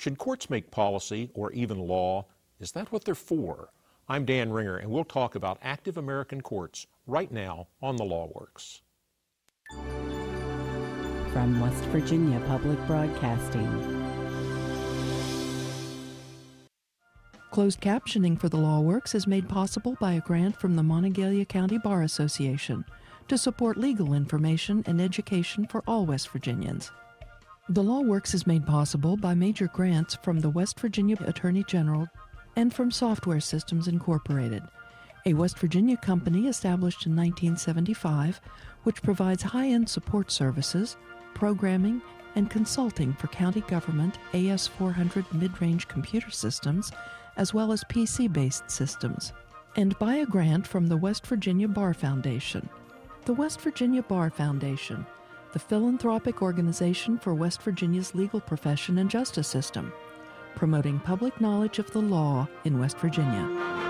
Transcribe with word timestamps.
Should 0.00 0.16
courts 0.16 0.48
make 0.48 0.70
policy 0.70 1.28
or 1.34 1.52
even 1.52 1.78
law? 1.78 2.24
Is 2.58 2.72
that 2.72 2.90
what 2.90 3.04
they're 3.04 3.14
for? 3.14 3.68
I'm 4.08 4.24
Dan 4.24 4.50
Ringer, 4.50 4.78
and 4.78 4.90
we'll 4.90 5.04
talk 5.04 5.34
about 5.34 5.58
active 5.62 5.98
American 5.98 6.40
courts 6.40 6.86
right 7.06 7.30
now 7.30 7.68
on 7.82 7.96
The 7.96 8.04
Law 8.04 8.30
Works. 8.34 8.80
From 11.34 11.60
West 11.60 11.84
Virginia 11.92 12.40
Public 12.46 12.78
Broadcasting. 12.86 13.68
Closed 17.50 17.82
captioning 17.82 18.40
for 18.40 18.48
The 18.48 18.56
Law 18.56 18.80
Works 18.80 19.14
is 19.14 19.26
made 19.26 19.50
possible 19.50 19.98
by 20.00 20.14
a 20.14 20.20
grant 20.22 20.58
from 20.58 20.76
the 20.76 20.82
Monongalia 20.82 21.44
County 21.46 21.76
Bar 21.76 22.00
Association 22.04 22.86
to 23.28 23.36
support 23.36 23.76
legal 23.76 24.14
information 24.14 24.82
and 24.86 24.98
education 24.98 25.66
for 25.66 25.84
all 25.86 26.06
West 26.06 26.30
Virginians. 26.30 26.90
The 27.70 27.84
Law 27.84 28.00
Works 28.00 28.34
is 28.34 28.48
made 28.48 28.66
possible 28.66 29.16
by 29.16 29.32
major 29.34 29.68
grants 29.68 30.16
from 30.24 30.40
the 30.40 30.50
West 30.50 30.80
Virginia 30.80 31.16
Attorney 31.20 31.62
General 31.62 32.08
and 32.56 32.74
from 32.74 32.90
Software 32.90 33.38
Systems 33.38 33.86
Incorporated, 33.86 34.64
a 35.24 35.34
West 35.34 35.56
Virginia 35.56 35.96
company 35.96 36.48
established 36.48 37.06
in 37.06 37.14
1975 37.14 38.40
which 38.82 39.00
provides 39.04 39.44
high 39.44 39.68
end 39.68 39.88
support 39.88 40.32
services, 40.32 40.96
programming, 41.32 42.02
and 42.34 42.50
consulting 42.50 43.12
for 43.12 43.28
county 43.28 43.60
government 43.60 44.18
AS 44.34 44.66
400 44.66 45.32
mid 45.32 45.62
range 45.62 45.86
computer 45.86 46.32
systems 46.32 46.90
as 47.36 47.54
well 47.54 47.70
as 47.70 47.84
PC 47.84 48.32
based 48.32 48.68
systems, 48.68 49.32
and 49.76 49.96
by 50.00 50.16
a 50.16 50.26
grant 50.26 50.66
from 50.66 50.88
the 50.88 50.96
West 50.96 51.24
Virginia 51.24 51.68
Bar 51.68 51.94
Foundation. 51.94 52.68
The 53.26 53.34
West 53.34 53.60
Virginia 53.60 54.02
Bar 54.02 54.30
Foundation, 54.30 55.06
the 55.52 55.58
philanthropic 55.58 56.42
organization 56.42 57.18
for 57.18 57.34
West 57.34 57.62
Virginia's 57.62 58.14
legal 58.14 58.40
profession 58.40 58.98
and 58.98 59.10
justice 59.10 59.48
system, 59.48 59.92
promoting 60.54 61.00
public 61.00 61.40
knowledge 61.40 61.78
of 61.78 61.90
the 61.90 62.00
law 62.00 62.48
in 62.64 62.78
West 62.78 62.98
Virginia. 62.98 63.89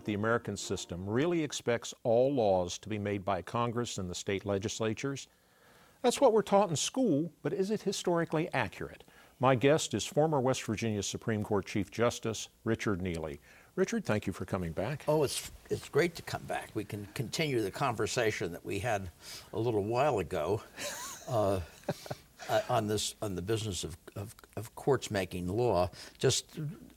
That 0.00 0.06
the 0.06 0.14
American 0.14 0.56
system 0.56 1.04
really 1.06 1.42
expects 1.42 1.92
all 2.04 2.32
laws 2.32 2.78
to 2.78 2.88
be 2.88 2.98
made 2.98 3.22
by 3.22 3.42
Congress 3.42 3.98
and 3.98 4.08
the 4.08 4.14
state 4.14 4.46
legislatures? 4.46 5.28
That's 6.00 6.22
what 6.22 6.32
we're 6.32 6.40
taught 6.40 6.70
in 6.70 6.76
school, 6.76 7.30
but 7.42 7.52
is 7.52 7.70
it 7.70 7.82
historically 7.82 8.48
accurate? 8.54 9.04
My 9.40 9.54
guest 9.54 9.92
is 9.92 10.06
former 10.06 10.40
West 10.40 10.62
Virginia 10.64 11.02
Supreme 11.02 11.44
Court 11.44 11.66
Chief 11.66 11.90
Justice 11.90 12.48
Richard 12.64 13.02
Neely. 13.02 13.40
Richard, 13.76 14.06
thank 14.06 14.26
you 14.26 14.32
for 14.32 14.46
coming 14.46 14.72
back. 14.72 15.04
Oh, 15.06 15.22
it's 15.22 15.50
it's 15.68 15.90
great 15.90 16.14
to 16.14 16.22
come 16.22 16.42
back. 16.44 16.70
We 16.72 16.84
can 16.84 17.06
continue 17.12 17.60
the 17.60 17.70
conversation 17.70 18.52
that 18.52 18.64
we 18.64 18.78
had 18.78 19.10
a 19.52 19.58
little 19.58 19.84
while 19.84 20.20
ago 20.20 20.62
uh, 21.28 21.60
Uh, 22.48 22.60
on 22.68 22.86
this 22.86 23.14
on 23.20 23.34
the 23.34 23.42
business 23.42 23.84
of, 23.84 23.96
of, 24.16 24.34
of 24.56 24.74
courts 24.74 25.10
making 25.10 25.46
law. 25.46 25.90
Just 26.18 26.46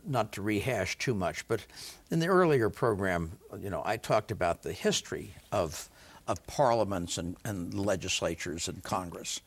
not 0.06 0.32
to 0.34 0.42
rehash 0.42 0.98
too 0.98 1.14
much, 1.14 1.48
but 1.48 1.66
in 2.12 2.20
the 2.20 2.28
earlier 2.28 2.70
program, 2.70 3.32
you 3.60 3.70
know, 3.70 3.82
I 3.86 3.98
talked 3.98 4.32
about 4.32 4.64
the 4.64 4.74
history 4.74 5.36
of 5.52 5.90
of 6.28 6.46
parliaments 6.48 7.18
and, 7.18 7.36
and 7.44 7.74
legislatures 7.74 8.68
and 8.68 8.82
Congress, 8.84 9.42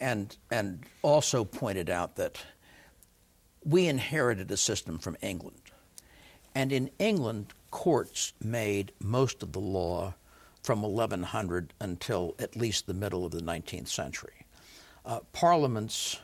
and 0.00 0.36
and 0.50 0.84
also 1.02 1.44
pointed 1.44 1.90
out 1.90 2.16
that 2.16 2.38
we 3.64 3.86
inherited 3.86 4.50
a 4.50 4.56
system 4.56 4.98
from 4.98 5.16
England, 5.20 5.60
and 6.54 6.72
in 6.72 6.90
England, 6.98 7.52
courts 7.70 8.32
made 8.42 8.92
most 9.00 9.42
of 9.42 9.52
the 9.52 9.60
law 9.60 10.14
from 10.62 10.82
1100 10.82 11.72
until 11.80 12.34
at 12.38 12.56
least 12.56 12.86
the 12.86 12.94
middle 12.94 13.24
of 13.24 13.32
the 13.32 13.40
19th 13.40 13.88
century. 13.88 14.45
Uh, 15.06 15.20
parliaments 15.32 16.18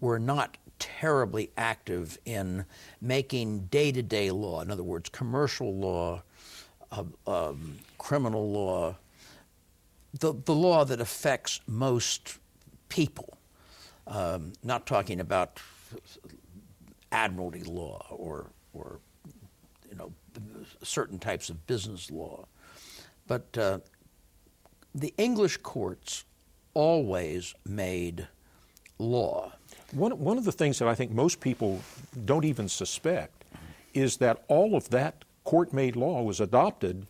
were 0.00 0.18
not 0.18 0.56
terribly 0.80 1.50
active 1.56 2.18
in 2.24 2.64
making 3.00 3.60
day 3.66 3.92
to 3.92 4.02
day 4.02 4.30
law, 4.32 4.60
in 4.60 4.70
other 4.70 4.82
words, 4.82 5.08
commercial 5.08 5.72
law, 5.72 6.20
uh, 6.90 7.04
um, 7.28 7.78
criminal 7.96 8.50
law, 8.50 8.96
the, 10.18 10.34
the 10.44 10.54
law 10.54 10.84
that 10.84 11.00
affects 11.00 11.60
most 11.66 12.38
people. 12.88 13.38
Um, 14.06 14.52
not 14.62 14.84
talking 14.84 15.20
about 15.20 15.60
admiralty 17.10 17.62
law 17.62 18.04
or, 18.10 18.50
or 18.74 18.98
you 19.88 19.96
know, 19.96 20.12
certain 20.82 21.18
types 21.18 21.48
of 21.48 21.66
business 21.66 22.10
law. 22.10 22.46
But 23.26 23.56
uh, 23.56 23.78
the 24.94 25.14
English 25.16 25.58
courts 25.58 26.24
always 26.74 27.54
made 27.66 28.28
law. 28.98 29.52
One, 29.92 30.18
one 30.18 30.38
of 30.38 30.44
the 30.44 30.52
things 30.52 30.78
that 30.78 30.88
I 30.88 30.94
think 30.94 31.12
most 31.12 31.40
people 31.40 31.80
don't 32.24 32.44
even 32.44 32.68
suspect 32.68 33.44
is 33.92 34.16
that 34.18 34.44
all 34.48 34.74
of 34.74 34.90
that 34.90 35.24
court 35.44 35.72
made 35.72 35.94
law 35.94 36.22
was 36.22 36.40
adopted 36.40 37.06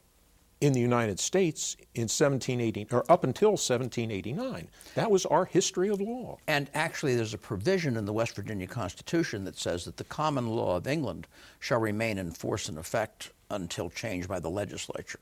in 0.61 0.73
the 0.73 0.81
United 0.81 1.21
States 1.21 1.77
in 1.95 2.03
1780 2.03 2.87
or 2.91 3.05
up 3.11 3.25
until 3.25 3.51
1789. 3.51 4.69
That 4.95 5.11
was 5.11 5.27
our 5.27 5.45
history 5.45 5.89
of 5.89 6.01
law. 6.01 6.39
And 6.47 6.71
actually 6.75 7.15
there's 7.17 7.35
a 7.35 7.39
provision 7.39 7.97
in 7.97 8.07
the 8.07 8.13
West 8.13 8.35
Virginia 8.35 8.67
Constitution 8.67 9.45
that 9.45 9.59
says 9.59 9.85
that 9.85 9.97
the 9.97 10.05
common 10.05 10.49
law 10.49 10.77
of 10.77 10.87
England 10.87 11.27
shall 11.61 11.81
remain 11.81 12.19
in 12.19 12.31
force 12.31 12.69
and 12.69 12.79
effect 12.79 13.31
until 13.51 13.91
changed 13.91 14.29
by 14.29 14.41
the 14.41 14.49
legislature. 14.51 15.21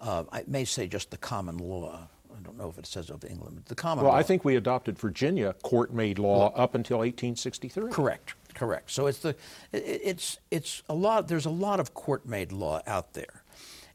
Uh, 0.00 0.24
I 0.30 0.44
may 0.46 0.64
say 0.64 0.86
just 0.86 1.10
the 1.10 1.16
common 1.16 1.58
law. 1.58 2.08
I 2.36 2.42
don't 2.42 2.58
know 2.58 2.68
if 2.68 2.78
it 2.78 2.86
says 2.86 3.10
of 3.10 3.24
England, 3.24 3.62
the 3.66 3.74
common 3.74 4.04
well, 4.04 4.12
law. 4.12 4.18
I 4.18 4.22
think 4.22 4.44
we 4.44 4.56
adopted 4.56 4.98
Virginia 4.98 5.54
court-made 5.62 6.18
law 6.18 6.52
up 6.54 6.74
until 6.74 6.98
1863. 6.98 7.90
Correct, 7.90 8.34
correct. 8.54 8.90
So 8.90 9.06
it's 9.06 9.18
the 9.18 9.34
it's 9.72 10.38
it's 10.50 10.82
a 10.88 10.94
lot. 10.94 11.28
There's 11.28 11.46
a 11.46 11.50
lot 11.50 11.80
of 11.80 11.94
court-made 11.94 12.52
law 12.52 12.82
out 12.86 13.14
there, 13.14 13.42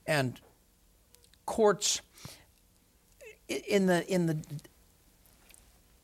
and 0.07 0.39
courts 1.45 2.01
in 3.47 3.85
the 3.85 4.07
in 4.11 4.25
the. 4.25 4.37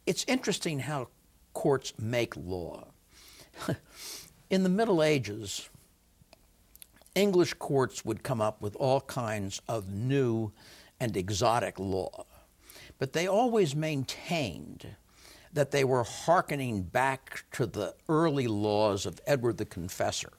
It's 0.06 0.24
interesting 0.28 0.80
how 0.80 1.09
courts 1.54 1.94
make 2.00 2.36
law. 2.36 2.88
in 4.50 4.64
the 4.64 4.69
Middle 4.69 5.02
Ages, 5.02 5.69
English 7.16 7.56
courts 7.56 8.06
would 8.06 8.24
come 8.24 8.40
up 8.42 8.62
with 8.62 8.75
all 8.75 9.02
kinds 9.02 9.62
of 9.68 9.90
new 9.92 10.52
and 11.00 11.16
exotic 11.16 11.80
law. 11.80 12.25
But 13.00 13.13
they 13.13 13.28
always 13.28 13.75
maintained 13.75 14.96
that 15.53 15.72
they 15.72 15.84
were 15.84 16.03
hearkening 16.03 16.84
back 16.84 17.46
to 17.53 17.66
the 17.66 17.96
early 18.09 18.47
laws 18.47 19.06
of 19.06 19.19
Edward 19.25 19.57
the 19.57 19.66
Confessor, 19.66 20.34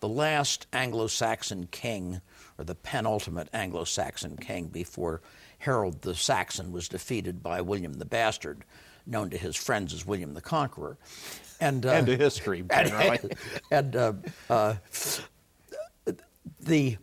the 0.00 0.08
last 0.08 0.66
Anglo 0.72 1.06
Saxon 1.06 1.68
king, 1.70 2.20
or 2.58 2.64
the 2.64 2.74
penultimate 2.74 3.48
Anglo 3.52 3.84
Saxon 3.84 4.36
king 4.36 4.66
before 4.66 5.20
Harold 5.58 6.02
the 6.02 6.14
Saxon 6.14 6.72
was 6.72 6.88
defeated 6.88 7.42
by 7.42 7.60
William 7.60 7.94
the 7.94 8.04
Bastard, 8.04 8.64
known 9.06 9.30
to 9.30 9.38
his 9.38 9.56
friends 9.56 9.92
as 9.92 10.06
William 10.06 10.34
the 10.34 10.40
Conqueror. 10.40 10.96
And, 11.60 11.84
uh, 11.86 11.90
and 11.90 12.06
to 12.06 12.16
history, 12.16 12.64
and, 12.70 13.36
and 13.70 13.96
uh, 13.96 14.12
uh, 14.50 14.74
the 16.60 16.96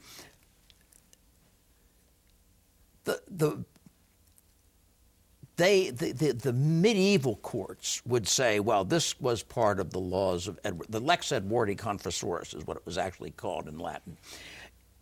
the, 3.12 3.22
the 3.48 3.66
they, 5.58 5.90
the, 5.92 6.12
the, 6.12 6.32
the, 6.32 6.54
medieval 6.54 7.36
courts 7.38 8.02
would 8.06 8.28
say, 8.28 8.60
well, 8.60 8.84
this 8.84 9.20
was 9.20 9.44
part 9.44 9.80
of 9.80 9.92
the 9.92 10.00
laws 10.00 10.48
of 10.48 10.60
Edward. 10.64 10.88
The 10.90 11.00
Lex 11.00 11.32
Edwardi 11.32 11.76
Confessoris 11.76 12.56
is 12.56 12.66
what 12.66 12.78
it 12.78 12.86
was 12.86 12.98
actually 12.98 13.32
called 13.32 13.68
in 13.68 13.78
Latin. 13.78 14.18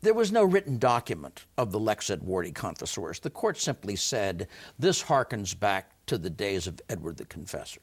There 0.02 0.14
was 0.14 0.32
no 0.32 0.44
written 0.44 0.78
document 0.78 1.46
of 1.58 1.72
the 1.72 1.80
Lex 1.80 2.10
Edwardi 2.10 2.52
Confessoris. 2.52 3.22
The 3.22 3.30
court 3.30 3.58
simply 3.58 3.96
said, 3.96 4.48
this 4.78 5.04
harkens 5.04 5.58
back 5.58 5.92
to 6.08 6.18
the 6.18 6.30
days 6.30 6.68
of 6.68 6.82
Edward 6.90 7.18
the 7.18 7.26
Confessor. 7.26 7.82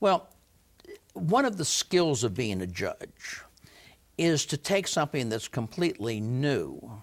Well, 0.00 0.28
one 1.14 1.44
of 1.44 1.56
the 1.56 1.64
skills 1.64 2.24
of 2.24 2.34
being 2.34 2.60
a 2.60 2.66
judge 2.66 3.42
is 4.16 4.44
to 4.46 4.56
take 4.56 4.88
something 4.88 5.28
that's 5.28 5.48
completely 5.48 6.20
new 6.20 7.02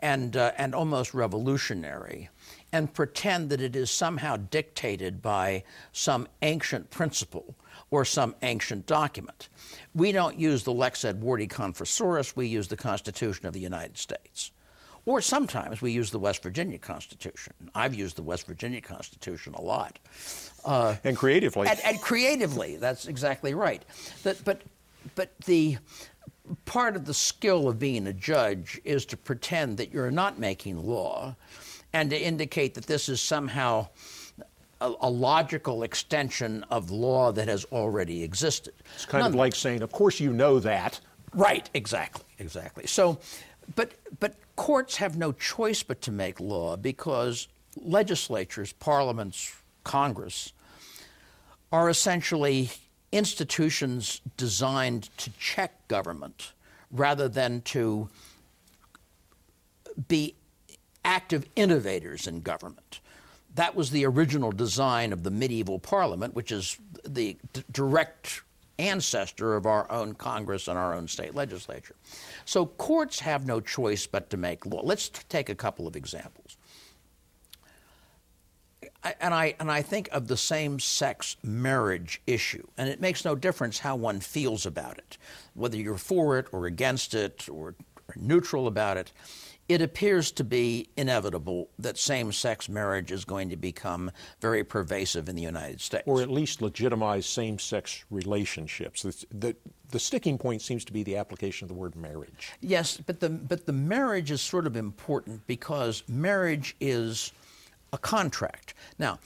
and, 0.00 0.36
uh, 0.36 0.52
and 0.56 0.74
almost 0.74 1.14
revolutionary 1.14 2.28
and 2.72 2.92
pretend 2.92 3.50
that 3.50 3.60
it 3.60 3.74
is 3.74 3.90
somehow 3.90 4.36
dictated 4.36 5.22
by 5.22 5.62
some 5.92 6.28
ancient 6.42 6.90
principle 6.90 7.54
or 7.90 8.04
some 8.04 8.34
ancient 8.42 8.86
document. 8.86 9.48
We 9.94 10.12
don't 10.12 10.38
use 10.38 10.64
the 10.64 10.72
Lex 10.72 11.04
Edwardi 11.04 11.48
Confessoris, 11.48 12.36
we 12.36 12.46
use 12.46 12.68
the 12.68 12.76
Constitution 12.76 13.46
of 13.46 13.54
the 13.54 13.60
United 13.60 13.96
States. 13.96 14.50
Or 15.06 15.22
sometimes 15.22 15.80
we 15.80 15.92
use 15.92 16.10
the 16.10 16.18
West 16.18 16.42
Virginia 16.42 16.78
Constitution. 16.78 17.54
I've 17.74 17.94
used 17.94 18.16
the 18.16 18.22
West 18.22 18.46
Virginia 18.46 18.82
Constitution 18.82 19.54
a 19.54 19.62
lot. 19.62 19.98
Uh, 20.66 20.96
and 21.02 21.16
creatively. 21.16 21.66
And, 21.66 21.80
and, 21.82 21.98
creatively, 22.02 22.76
that's 22.76 23.06
exactly 23.06 23.54
right. 23.54 23.82
That, 24.24 24.44
but, 24.44 24.60
but 25.14 25.30
the 25.46 25.78
part 26.64 26.96
of 26.96 27.04
the 27.04 27.14
skill 27.14 27.68
of 27.68 27.78
being 27.78 28.06
a 28.06 28.12
judge 28.12 28.80
is 28.84 29.04
to 29.06 29.16
pretend 29.16 29.76
that 29.78 29.92
you're 29.92 30.10
not 30.10 30.38
making 30.38 30.84
law 30.86 31.34
and 31.92 32.10
to 32.10 32.20
indicate 32.20 32.74
that 32.74 32.86
this 32.86 33.08
is 33.08 33.20
somehow 33.20 33.88
a, 34.80 34.92
a, 35.00 35.10
logical 35.10 35.82
extension 35.82 36.64
of 36.70 36.90
law 36.90 37.32
that 37.32 37.48
has 37.48 37.64
already 37.66 38.22
existed. 38.22 38.74
It's 38.94 39.06
kind 39.06 39.22
None, 39.22 39.32
of 39.32 39.34
like 39.34 39.54
saying, 39.54 39.82
of 39.82 39.90
course 39.90 40.20
you 40.20 40.32
know 40.32 40.60
that. 40.60 41.00
Right, 41.34 41.68
exactly, 41.74 42.24
exactly. 42.38 42.86
So, 42.86 43.18
but, 43.74 43.92
but 44.20 44.34
courts 44.56 44.96
have 44.96 45.16
no 45.16 45.32
choice 45.32 45.82
but 45.82 46.00
to 46.02 46.12
make 46.12 46.40
law 46.40 46.76
because 46.76 47.48
legislatures, 47.76 48.72
parliaments, 48.72 49.54
Congress 49.84 50.52
are 51.72 51.88
essentially 51.88 52.70
institutions 53.12 54.20
designed 54.36 55.10
to 55.18 55.30
check 55.38 55.88
government 55.88 56.52
rather 56.90 57.28
than 57.28 57.60
to 57.62 58.08
be 60.06 60.34
active 61.04 61.46
innovators 61.56 62.26
in 62.26 62.40
government. 62.40 63.00
That 63.54 63.74
was 63.74 63.90
the 63.90 64.04
original 64.04 64.52
design 64.52 65.12
of 65.12 65.22
the 65.22 65.30
medieval 65.30 65.78
parliament, 65.78 66.34
which 66.34 66.52
is 66.52 66.78
the 67.04 67.36
d- 67.52 67.64
direct 67.72 68.42
ancestor 68.78 69.56
of 69.56 69.66
our 69.66 69.90
own 69.90 70.14
Congress 70.14 70.68
and 70.68 70.78
our 70.78 70.94
own 70.94 71.08
state 71.08 71.34
legislature. 71.34 71.96
So 72.44 72.66
courts 72.66 73.18
have 73.20 73.46
no 73.46 73.60
choice 73.60 74.06
but 74.06 74.30
to 74.30 74.36
make 74.36 74.64
law. 74.66 74.82
Let's 74.84 75.08
t- 75.08 75.22
take 75.28 75.48
a 75.48 75.54
couple 75.54 75.86
of 75.88 75.96
examples. 75.96 76.57
I, 79.04 79.14
and 79.20 79.32
I 79.32 79.54
and 79.60 79.70
I 79.70 79.82
think 79.82 80.08
of 80.12 80.26
the 80.28 80.36
same-sex 80.36 81.36
marriage 81.42 82.20
issue, 82.26 82.66
and 82.76 82.88
it 82.88 83.00
makes 83.00 83.24
no 83.24 83.34
difference 83.34 83.78
how 83.78 83.96
one 83.96 84.20
feels 84.20 84.66
about 84.66 84.98
it, 84.98 85.18
whether 85.54 85.76
you're 85.76 85.98
for 85.98 86.38
it 86.38 86.46
or 86.52 86.66
against 86.66 87.14
it 87.14 87.48
or, 87.48 87.68
or 88.08 88.14
neutral 88.16 88.66
about 88.66 88.96
it 88.96 89.12
it 89.68 89.82
appears 89.82 90.32
to 90.32 90.44
be 90.44 90.88
inevitable 90.96 91.68
that 91.78 91.98
same 91.98 92.32
sex 92.32 92.68
marriage 92.68 93.12
is 93.12 93.24
going 93.24 93.50
to 93.50 93.56
become 93.56 94.10
very 94.40 94.64
pervasive 94.64 95.28
in 95.28 95.36
the 95.36 95.42
United 95.42 95.80
States. 95.80 96.04
Or 96.06 96.22
at 96.22 96.30
least 96.30 96.62
legitimize 96.62 97.26
same 97.26 97.58
sex 97.58 98.04
relationships. 98.10 99.02
The, 99.02 99.26
the, 99.30 99.56
the, 99.90 99.98
sticking 99.98 100.38
point 100.38 100.62
seems 100.62 100.86
to 100.86 100.92
be 100.92 101.02
the 101.02 101.16
application 101.16 101.66
of 101.66 101.68
the 101.68 101.74
word 101.74 101.96
marriage. 101.96 102.52
Yes, 102.60 102.96
but 102.96 103.20
the, 103.20 103.28
but 103.28 103.66
the 103.66 103.72
marriage 103.74 104.30
is 104.30 104.40
sort 104.40 104.66
of 104.66 104.74
important 104.74 105.46
because 105.46 106.02
marriage 106.08 106.74
is 106.80 107.32
a 107.92 107.98
contract. 107.98 108.74
Now, 108.98 109.18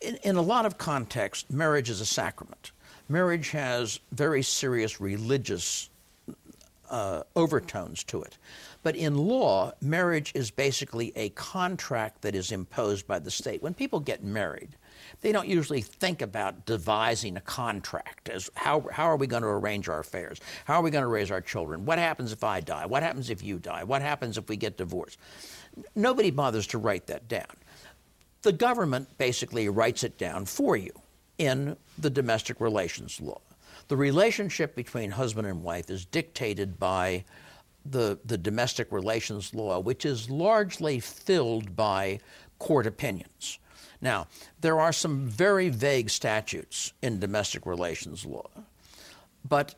in, 0.00 0.16
in 0.22 0.36
a 0.36 0.42
lot 0.42 0.66
of 0.66 0.78
contexts, 0.78 1.50
marriage 1.50 1.90
is 1.90 2.00
a 2.00 2.06
sacrament. 2.06 2.72
Marriage 3.08 3.50
has 3.50 4.00
very 4.12 4.42
serious 4.42 5.00
religious 5.00 5.90
uh, 6.90 7.22
overtones 7.34 8.04
to 8.04 8.22
it. 8.22 8.38
But 8.82 8.94
in 8.94 9.16
law, 9.16 9.72
marriage 9.80 10.32
is 10.34 10.50
basically 10.50 11.12
a 11.16 11.30
contract 11.30 12.22
that 12.22 12.34
is 12.34 12.52
imposed 12.52 13.06
by 13.06 13.18
the 13.18 13.30
state. 13.30 13.62
When 13.62 13.74
people 13.74 14.00
get 14.00 14.22
married, 14.22 14.76
they 15.20 15.32
don't 15.32 15.48
usually 15.48 15.80
think 15.80 16.22
about 16.22 16.66
devising 16.66 17.36
a 17.36 17.40
contract 17.40 18.28
as 18.28 18.50
how, 18.54 18.86
how 18.92 19.04
are 19.04 19.16
we 19.16 19.26
going 19.26 19.42
to 19.42 19.48
arrange 19.48 19.88
our 19.88 20.00
affairs? 20.00 20.40
How 20.64 20.74
are 20.74 20.82
we 20.82 20.90
going 20.90 21.02
to 21.02 21.08
raise 21.08 21.30
our 21.30 21.40
children? 21.40 21.84
What 21.84 21.98
happens 21.98 22.32
if 22.32 22.44
I 22.44 22.60
die? 22.60 22.86
What 22.86 23.02
happens 23.02 23.30
if 23.30 23.42
you 23.42 23.58
die? 23.58 23.84
What 23.84 24.02
happens 24.02 24.38
if 24.38 24.48
we 24.48 24.56
get 24.56 24.76
divorced? 24.76 25.18
Nobody 25.94 26.30
bothers 26.30 26.66
to 26.68 26.78
write 26.78 27.06
that 27.06 27.28
down. 27.28 27.46
The 28.42 28.52
government 28.52 29.18
basically 29.18 29.68
writes 29.68 30.04
it 30.04 30.18
down 30.18 30.46
for 30.46 30.76
you 30.76 30.92
in 31.38 31.76
the 31.98 32.10
domestic 32.10 32.60
relations 32.60 33.20
law. 33.20 33.40
The 33.88 33.96
relationship 33.96 34.74
between 34.74 35.10
husband 35.10 35.46
and 35.46 35.62
wife 35.62 35.90
is 35.90 36.04
dictated 36.04 36.78
by 36.78 37.24
the, 37.84 38.18
the 38.24 38.38
domestic 38.38 38.90
relations 38.90 39.54
law, 39.54 39.78
which 39.78 40.04
is 40.04 40.28
largely 40.30 40.98
filled 41.00 41.76
by 41.76 42.20
court 42.58 42.86
opinions. 42.86 43.58
Now, 44.00 44.26
there 44.60 44.80
are 44.80 44.92
some 44.92 45.26
very 45.26 45.68
vague 45.68 46.10
statutes 46.10 46.92
in 47.02 47.18
domestic 47.18 47.66
relations 47.66 48.24
law, 48.24 48.50
but 49.48 49.74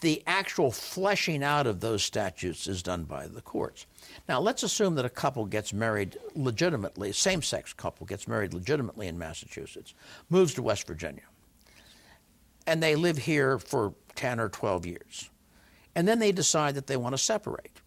the 0.00 0.22
actual 0.26 0.70
fleshing 0.70 1.42
out 1.42 1.66
of 1.66 1.80
those 1.80 2.02
statutes 2.02 2.66
is 2.66 2.82
done 2.82 3.04
by 3.04 3.26
the 3.26 3.40
courts. 3.40 3.86
Now, 4.28 4.40
let's 4.40 4.62
assume 4.62 4.94
that 4.96 5.04
a 5.04 5.10
couple 5.10 5.46
gets 5.46 5.72
married 5.72 6.16
legitimately, 6.34 7.12
same 7.12 7.42
sex 7.42 7.72
couple 7.72 8.06
gets 8.06 8.28
married 8.28 8.52
legitimately 8.54 9.08
in 9.08 9.18
Massachusetts, 9.18 9.94
moves 10.28 10.54
to 10.54 10.62
West 10.62 10.86
Virginia, 10.86 11.24
and 12.66 12.82
they 12.82 12.94
live 12.94 13.16
here 13.16 13.58
for 13.58 13.94
10 14.14 14.38
or 14.38 14.48
12 14.48 14.86
years 14.86 15.30
and 15.96 16.06
then 16.06 16.18
they 16.18 16.30
decide 16.30 16.74
that 16.74 16.86
they 16.86 16.98
want 16.98 17.14
to 17.14 17.18
separate. 17.18 17.80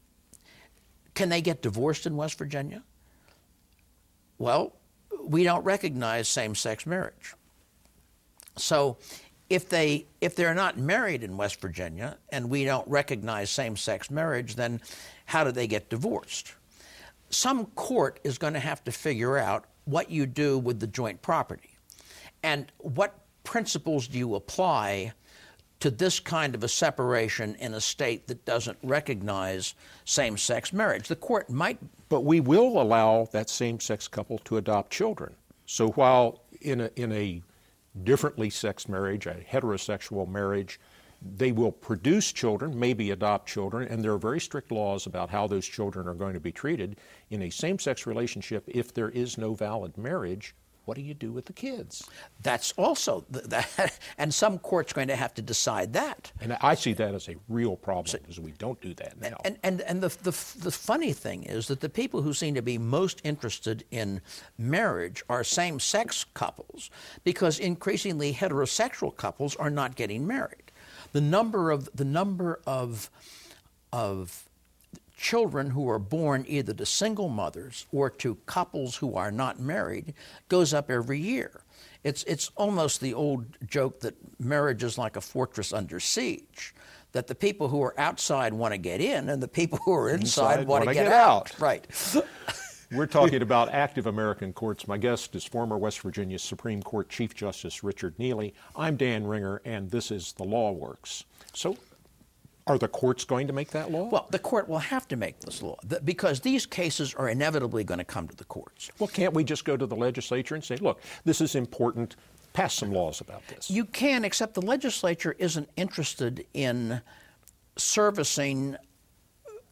Can 1.14 1.30
they 1.30 1.42
get 1.42 1.62
divorced 1.62 2.08
in 2.08 2.18
West 2.18 2.38
Virginia? 2.40 2.81
Well, 4.40 4.74
we 5.24 5.44
don't 5.44 5.63
recognize 5.63 6.27
same 6.27 6.56
sex 6.56 6.86
marriage. 6.86 7.36
So 8.57 8.98
if 9.50 9.69
they 9.69 10.06
if 10.21 10.36
they're 10.36 10.54
not 10.54 10.77
married 10.77 11.24
in 11.24 11.38
West 11.38 11.60
Virginia 11.62 12.18
and 12.30 12.50
we 12.50 12.66
don't 12.66 12.88
recognize 12.88 13.50
same 13.50 13.75
sex 13.75 14.12
marriage, 14.12 14.56
then 14.56 14.81
how 15.25 15.44
do 15.44 15.51
they 15.51 15.68
get 15.68 15.89
divorced? 15.89 16.54
Some 17.30 17.66
court 17.68 18.19
is 18.24 18.38
going 18.38 18.54
to 18.54 18.60
have 18.60 18.83
to 18.86 18.92
figure 18.92 19.38
out 19.38 19.66
what 19.86 20.10
you 20.10 20.25
do 20.25 20.57
with 20.57 20.80
the 20.80 20.88
joint 20.88 21.21
property 21.21 21.71
and 22.44 22.71
what 22.77 23.19
principles 23.44 24.07
do 24.07 24.18
you 24.18 24.36
apply 24.36 25.13
to 25.80 25.90
this 25.90 26.20
kind 26.20 26.56
of 26.56 26.64
a 26.64 26.68
separation 26.68 27.56
in 27.56 27.74
a 27.74 27.81
state 27.81 28.28
that 28.28 28.46
doesn't 28.46 28.78
recognize 28.84 29.76
same 30.06 30.38
sex 30.38 30.74
marriage. 30.74 31.08
The 31.08 31.16
court 31.16 31.50
might. 31.50 31.80
But 32.10 32.22
we 32.22 32.40
will 32.40 32.81
allow 32.81 33.28
that 33.31 33.50
same 33.50 33.80
sex 33.80 34.08
couple 34.08 34.40
to 34.40 34.58
adopt 34.58 34.92
children. 34.92 35.36
So 35.66 35.90
while 35.90 36.42
in 36.62 36.81
a, 36.81 36.90
in 36.96 37.12
a 37.12 37.42
differently 38.04 38.50
sexed 38.50 38.90
marriage, 38.90 39.26
a 39.26 39.36
heterosexual 39.50 40.28
marriage, 40.28 40.80
they 41.22 41.52
will 41.52 41.72
produce 41.72 42.31
children, 42.31 42.78
maybe 42.78 43.12
adopt 43.12 43.48
children, 43.48 43.88
and 43.88 44.04
there 44.04 44.14
are 44.14 44.18
very 44.18 44.40
strict 44.40 44.71
laws 44.71 45.06
about 45.06 45.30
how 45.30 45.48
those 45.48 45.66
children 45.66 46.07
are 46.07 46.14
going 46.14 46.33
to 46.33 46.40
be 46.40 46.52
treated. 46.52 46.98
In 47.30 47.44
a 47.44 47.50
same 47.50 47.78
sex 47.78 48.07
relationship, 48.07 48.64
if 48.68 48.94
there 48.94 49.09
is 49.09 49.38
no 49.38 49.54
valid 49.54 49.98
marriage, 49.98 50.56
what 50.86 50.95
do 50.95 51.02
you 51.04 51.14
do 51.14 51.31
with 51.31 51.45
the 51.45 51.54
kids? 51.54 52.09
That's 52.42 52.71
also 52.74 53.26
that, 53.30 54.00
and 54.18 54.33
some 54.33 54.59
court's 54.59 54.94
going 54.94 55.07
to 55.09 55.16
have 55.16 55.33
to 55.36 55.42
decide 55.42 55.94
that. 55.94 56.31
And 56.42 56.57
I 56.62 56.76
see 56.76 56.94
that 56.94 57.14
as 57.14 57.30
a 57.30 57.36
real 57.48 57.76
problem 57.76 58.07
so, 58.07 58.18
because 58.18 58.40
we 58.40 58.52
don't 58.52 58.81
do 58.81 58.94
that 58.95 59.19
now. 59.19 59.38
And 59.45 59.57
and 59.64 59.81
and 59.81 60.02
the, 60.02 60.09
the 60.09 60.31
the 60.59 60.71
funny 60.71 61.14
thing 61.14 61.44
is 61.44 61.68
that 61.68 61.80
the 61.80 61.90
people 61.90 62.21
who 62.21 62.33
seem 62.33 62.56
to 62.56 62.62
be 62.62 62.78
most 62.78 63.21
interested 63.24 63.83
in 63.92 64.21
marriage 64.57 65.24
are 65.30 65.44
same-sex 65.44 66.26
couples 66.33 66.90
because 67.24 67.59
increasingly 67.59 68.33
heterosexual 68.33 69.16
couples 69.16 69.56
are 69.56 69.69
not 69.69 69.95
getting 69.95 70.26
married. 70.26 70.71
The 71.14 71.21
number 71.21 71.71
of 71.71 71.90
the 71.94 72.06
number 72.06 72.59
of 72.66 73.09
of 73.92 74.48
children 75.19 75.69
who 75.69 75.90
are 75.90 75.99
born 75.99 76.45
either 76.47 76.73
to 76.73 76.85
single 76.85 77.28
mothers 77.28 77.85
or 77.92 78.09
to 78.09 78.35
couples 78.45 78.95
who 78.95 79.16
are 79.16 79.31
not 79.31 79.59
married 79.59 80.14
goes 80.47 80.73
up 80.73 80.90
every 80.90 81.19
year. 81.19 81.61
It's, 82.06 82.23
it's 82.23 82.49
almost 82.56 83.02
the 83.02 83.14
old 83.14 83.45
joke 83.68 83.99
that 83.99 84.16
marriage 84.40 84.81
is 84.81 84.97
like 84.97 85.18
a 85.18 85.21
fortress 85.21 85.73
under 85.73 85.99
siege, 85.99 86.73
that 87.11 87.28
the 87.28 87.35
people 87.35 87.68
who 87.68 87.83
are 87.83 87.94
outside 87.99 88.54
want 88.54 88.73
to 88.73 88.78
get 88.78 89.02
in 89.02 89.28
and 89.28 89.44
the 89.44 89.47
people 89.49 89.78
who 89.83 89.92
are 89.94 90.09
inside, 90.09 90.61
inside 90.61 90.68
want 90.68 90.85
to 90.85 90.94
get, 90.94 91.04
get 91.04 91.11
out. 91.11 91.52
out. 91.52 91.59
Right. 91.59 91.85
We're 92.92 93.06
talking 93.06 93.42
about 93.42 93.69
active 93.69 94.07
American 94.07 94.54
courts. 94.54 94.88
My 94.88 94.97
guest 94.97 95.35
is 95.35 95.44
former 95.44 95.78
West 95.78 95.99
Virginia 95.99 96.40
Supreme 96.40 96.81
Court 96.81 97.09
Chief 97.09 97.35
Justice 97.35 97.83
Richard 97.83 98.18
Neely. 98.18 98.54
I'm 98.76 98.95
Dan 98.95 99.28
Ringer, 99.28 99.61
and 99.66 99.92
this 99.92 100.11
is 100.11 100.31
The 100.33 100.45
Law 100.45 100.71
Works. 100.71 101.26
So 101.54 101.78
are 102.69 102.78
the 102.78 102.88
courts 102.88 103.26
going 103.26 103.47
to 103.47 103.54
make 103.54 103.71
that 103.71 103.92
law? 103.92 104.07
Well, 104.09 104.28
the 104.30 104.40
court 104.40 104.69
will 104.69 104.80
have 104.80 105.07
to 105.07 105.16
make 105.16 105.40
this 105.40 105.61
law 105.61 105.78
because 106.06 106.40
these 106.40 106.66
cases 106.66 107.14
are 107.16 107.30
inevitably 107.30 107.83
going 107.83 107.97
to 107.97 108.04
come 108.06 108.28
to 108.28 108.35
the 108.35 108.45
courts. 108.45 108.92
Well, 108.99 109.07
can't 109.07 109.33
we 109.33 109.44
just 109.44 109.66
go 109.66 109.76
to 109.76 109.85
the 109.85 109.95
legislature 109.95 110.56
and 110.56 110.64
say, 110.64 110.76
look, 110.78 111.02
this 111.26 111.42
is 111.42 111.56
important, 111.56 112.16
pass 112.54 112.76
some 112.76 112.92
laws 112.92 113.21
about 113.21 113.45
this? 113.47 113.69
You 113.71 113.85
can, 113.85 114.23
except 114.23 114.54
the 114.54 114.61
legislature 114.61 115.35
isn't 115.40 115.69
interested 115.76 116.45
in 116.54 117.02
servicing 117.76 118.76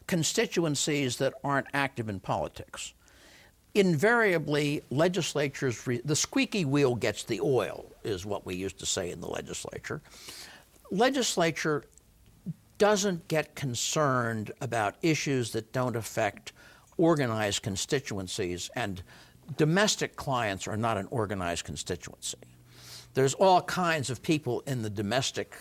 constituencies 0.06 1.18
that 1.18 1.34
aren't 1.44 1.66
active 1.74 2.08
in 2.08 2.18
politics. 2.18 2.94
invariably 3.74 4.82
legislatures 4.90 5.86
re- 5.86 6.00
the 6.04 6.16
squeaky 6.16 6.64
wheel 6.64 6.94
gets 6.94 7.22
the 7.24 7.40
oil 7.40 7.84
is 8.02 8.24
what 8.24 8.46
we 8.46 8.54
used 8.56 8.78
to 8.78 8.86
say 8.86 9.10
in 9.10 9.20
the 9.20 9.28
legislature 9.28 10.00
legislature 10.90 11.84
doesn't 12.78 13.28
get 13.28 13.54
concerned 13.54 14.50
about 14.60 14.94
issues 15.02 15.52
that 15.52 15.72
don't 15.72 15.96
affect 15.96 16.52
organized 16.96 17.62
constituencies 17.62 18.70
and 18.74 19.02
domestic 19.56 20.16
clients 20.16 20.66
are 20.66 20.76
not 20.76 20.96
an 20.96 21.06
organized 21.10 21.64
constituency 21.64 22.38
there's 23.14 23.34
all 23.34 23.62
kinds 23.62 24.10
of 24.10 24.22
people 24.22 24.62
in 24.66 24.82
the 24.82 24.90
domestic 24.90 25.56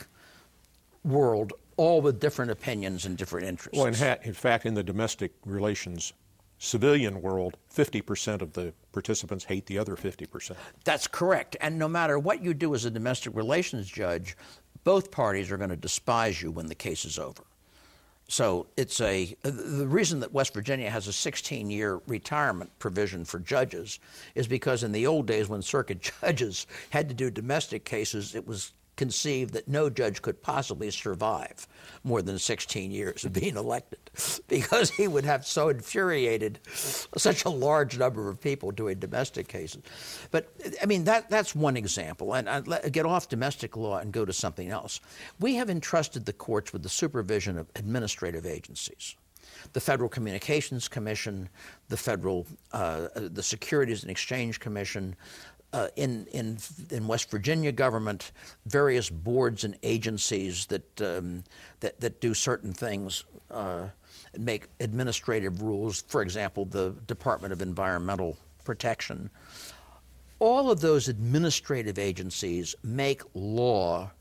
world 1.03 1.53
all 1.77 2.01
with 2.01 2.19
different 2.19 2.51
opinions 2.51 3.05
and 3.05 3.17
different 3.17 3.47
interests 3.47 3.77
well 3.77 3.87
in, 3.87 3.93
ha- 3.93 4.17
in 4.23 4.33
fact 4.33 4.65
in 4.65 4.73
the 4.73 4.83
domestic 4.83 5.31
relations 5.45 6.13
civilian 6.59 7.21
world, 7.21 7.57
50% 7.73 8.41
of 8.41 8.53
the 8.53 8.73
participants 8.91 9.45
hate 9.45 9.65
the 9.65 9.77
other 9.77 9.95
50%. 9.95 10.55
That's 10.83 11.07
correct. 11.07 11.55
And 11.61 11.77
no 11.77 11.87
matter 11.87 12.17
what 12.17 12.43
you 12.43 12.53
do 12.53 12.73
as 12.73 12.85
a 12.85 12.91
domestic 12.91 13.35
relations 13.35 13.87
judge, 13.87 14.35
both 14.87 15.11
parties 15.11 15.51
are 15.51 15.57
going 15.57 15.69
to 15.69 15.75
despise 15.75 16.41
you 16.41 16.49
when 16.49 16.67
the 16.67 16.73
case 16.73 17.03
is 17.03 17.19
over. 17.19 17.43
So 18.29 18.67
it's 18.77 19.01
a 19.01 19.35
the 19.41 19.85
reason 19.85 20.21
that 20.21 20.31
West 20.31 20.53
Virginia 20.53 20.89
has 20.89 21.09
a 21.09 21.13
16 21.13 21.69
year 21.69 21.99
retirement 22.07 22.71
provision 22.79 23.25
for 23.25 23.39
judges 23.39 23.99
is 24.33 24.47
because 24.47 24.83
in 24.83 24.93
the 24.93 25.05
old 25.05 25.25
days 25.25 25.49
when 25.49 25.61
circuit 25.61 26.09
judges 26.21 26.67
had 26.89 27.09
to 27.09 27.13
do 27.13 27.29
domestic 27.29 27.83
cases, 27.83 28.33
it 28.33 28.47
was 28.47 28.71
conceived 28.97 29.53
that 29.53 29.67
no 29.67 29.89
judge 29.89 30.21
could 30.21 30.41
possibly 30.41 30.91
survive 30.91 31.67
more 32.03 32.21
than 32.21 32.37
16 32.37 32.91
years 32.91 33.23
of 33.23 33.31
being 33.31 33.55
elected 33.55 33.99
because 34.47 34.89
he 34.89 35.07
would 35.07 35.23
have 35.23 35.45
so 35.45 35.69
infuriated 35.69 36.59
such 36.73 37.45
a 37.45 37.49
large 37.49 37.97
number 37.97 38.27
of 38.27 38.41
people 38.41 38.71
doing 38.71 38.99
domestic 38.99 39.47
cases. 39.47 39.83
But 40.31 40.51
I 40.81 40.85
mean, 40.85 41.05
that, 41.05 41.29
that's 41.29 41.55
one 41.55 41.77
example. 41.77 42.33
And 42.33 42.49
I 42.49 42.61
get 42.89 43.05
off 43.05 43.29
domestic 43.29 43.77
law 43.77 43.99
and 43.99 44.11
go 44.11 44.25
to 44.25 44.33
something 44.33 44.69
else. 44.69 44.99
We 45.39 45.55
have 45.55 45.69
entrusted 45.69 46.25
the 46.25 46.33
courts 46.33 46.73
with 46.73 46.83
the 46.83 46.89
supervision 46.89 47.57
of 47.57 47.69
administrative 47.75 48.45
agencies 48.45 49.15
the 49.73 49.79
Federal 49.79 50.09
Communications 50.09 50.87
Commission, 50.87 51.49
the 51.89 51.97
Federal, 51.97 52.45
uh, 52.73 53.07
the 53.15 53.43
Securities 53.43 54.03
and 54.03 54.11
Exchange 54.11 54.59
Commission, 54.59 55.15
uh, 55.73 55.87
in, 55.95 56.25
in, 56.27 56.57
in 56.91 57.07
West 57.07 57.29
Virginia 57.29 57.71
government, 57.71 58.31
various 58.65 59.09
boards 59.09 59.63
and 59.63 59.77
agencies 59.83 60.65
that, 60.67 61.01
um, 61.01 61.43
that, 61.81 61.99
that, 61.99 62.21
do 62.21 62.33
certain 62.33 62.73
things, 62.73 63.25
uh, 63.51 63.87
make 64.37 64.67
administrative 64.79 65.61
rules, 65.61 66.03
for 66.07 66.21
example, 66.21 66.65
the 66.65 66.91
Department 67.05 67.51
of 67.51 67.61
Environmental 67.61 68.37
Protection. 68.63 69.29
All 70.39 70.69
of 70.71 70.81
those 70.81 71.07
administrative 71.09 71.97
agencies 71.97 72.75
make 72.83 73.21
law 73.33 74.11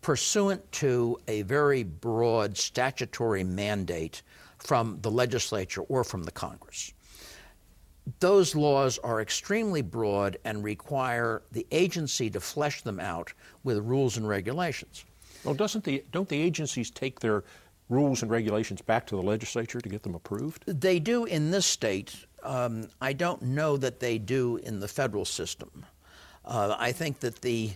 pursuant 0.00 0.72
to 0.72 1.18
a 1.28 1.42
very 1.42 1.84
broad 1.84 2.56
statutory 2.56 3.44
mandate 3.44 4.22
from 4.58 4.98
the 5.02 5.10
legislature 5.10 5.82
or 5.82 6.02
from 6.02 6.24
the 6.24 6.30
Congress 6.30 6.92
those 8.20 8.54
laws 8.54 8.98
are 8.98 9.20
extremely 9.20 9.82
broad 9.82 10.38
and 10.44 10.64
require 10.64 11.42
the 11.52 11.66
agency 11.70 12.28
to 12.30 12.40
flesh 12.40 12.82
them 12.82 12.98
out 12.98 13.32
with 13.64 13.78
rules 13.78 14.16
and 14.16 14.28
regulations. 14.28 15.04
Well, 15.44 15.54
doesn't 15.54 15.84
the 15.84 16.04
don't 16.12 16.28
the 16.28 16.40
agencies 16.40 16.90
take 16.90 17.20
their 17.20 17.44
rules 17.88 18.22
and 18.22 18.30
regulations 18.30 18.80
back 18.80 19.06
to 19.08 19.16
the 19.16 19.22
legislature 19.22 19.80
to 19.80 19.88
get 19.88 20.02
them 20.02 20.14
approved? 20.14 20.64
They 20.66 20.98
do 20.98 21.24
in 21.24 21.50
this 21.50 21.66
state. 21.66 22.14
Um, 22.42 22.88
I 23.00 23.12
don't 23.12 23.42
know 23.42 23.76
that 23.76 24.00
they 24.00 24.18
do 24.18 24.56
in 24.58 24.80
the 24.80 24.88
federal 24.88 25.24
system. 25.24 25.84
Uh, 26.44 26.74
I 26.78 26.90
think 26.90 27.20
that 27.20 27.40
the 27.40 27.72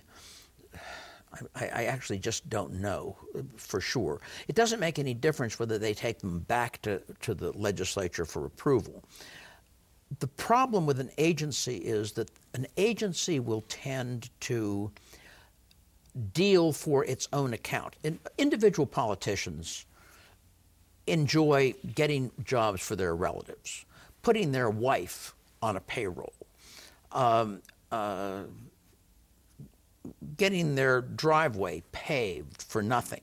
I, 1.55 1.67
I, 1.67 1.85
actually 1.85 2.19
just 2.19 2.49
don't 2.49 2.81
know 2.81 3.17
for 3.57 3.81
sure. 3.81 4.21
It 4.49 4.57
doesn't 4.57 4.81
make 4.81 4.99
any 4.99 5.13
difference 5.13 5.59
whether 5.59 5.79
they 5.79 5.93
take 5.93 6.19
them 6.19 6.41
back 6.41 6.81
to, 6.83 7.03
to 7.21 7.35
the 7.35 7.53
legislature 7.53 8.25
for 8.25 8.47
approval 8.47 9.05
the 10.19 10.27
problem 10.27 10.87
with 10.87 11.01
an 11.01 11.11
agency 11.19 11.77
is 11.77 12.13
that 12.13 12.31
an 12.55 12.67
agency 12.77 13.41
will 13.41 13.63
tend 13.69 14.31
to 14.41 14.91
deal 16.33 16.73
for 16.73 17.05
its 17.05 17.29
own 17.33 17.53
account. 17.53 17.97
In, 18.03 18.19
individual 18.39 18.87
politicians 18.87 19.85
enjoy 21.07 21.75
getting 21.95 22.31
jobs 22.45 22.81
for 22.81 22.97
their 22.97 23.15
relatives, 23.15 23.85
putting 24.23 24.53
their 24.53 24.71
wife 24.71 25.35
on 25.63 25.77
a 25.77 25.81
payroll, 25.81 26.33
um, 27.13 27.61
uh, 27.93 28.43
getting 30.37 30.75
their 30.75 31.01
driveway 31.01 31.83
paved 31.93 32.63
for 32.63 32.83
nothing. 32.83 33.21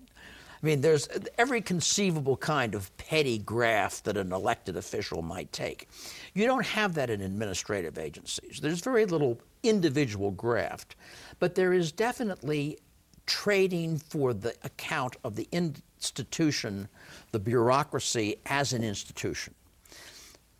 I 0.64 0.66
mean, 0.66 0.80
there's 0.80 1.10
every 1.38 1.62
conceivable 1.62 2.38
kind 2.38 2.74
of 2.74 2.96
petty 2.96 3.38
graft 3.38 4.06
that 4.06 4.16
an 4.16 4.32
elected 4.32 4.78
official 4.78 5.22
might 5.22 5.52
take. 5.52 5.90
You 6.34 6.46
don't 6.46 6.66
have 6.66 6.94
that 6.94 7.10
in 7.10 7.20
administrative 7.20 7.98
agencies. 7.98 8.62
There's 8.62 8.80
very 8.80 9.06
little 9.06 9.42
individual 9.64 10.32
graft, 10.32 10.96
but 11.40 11.56
there 11.56 11.74
is 11.74 11.92
definitely 11.92 12.80
trading 13.26 13.98
for 13.98 14.34
the 14.34 14.56
account 14.64 15.18
of 15.26 15.36
the 15.36 15.50
institution, 15.52 16.88
the 17.34 17.40
bureaucracy 17.40 18.38
as 18.46 18.72
an 18.72 18.86
institution. 18.86 19.54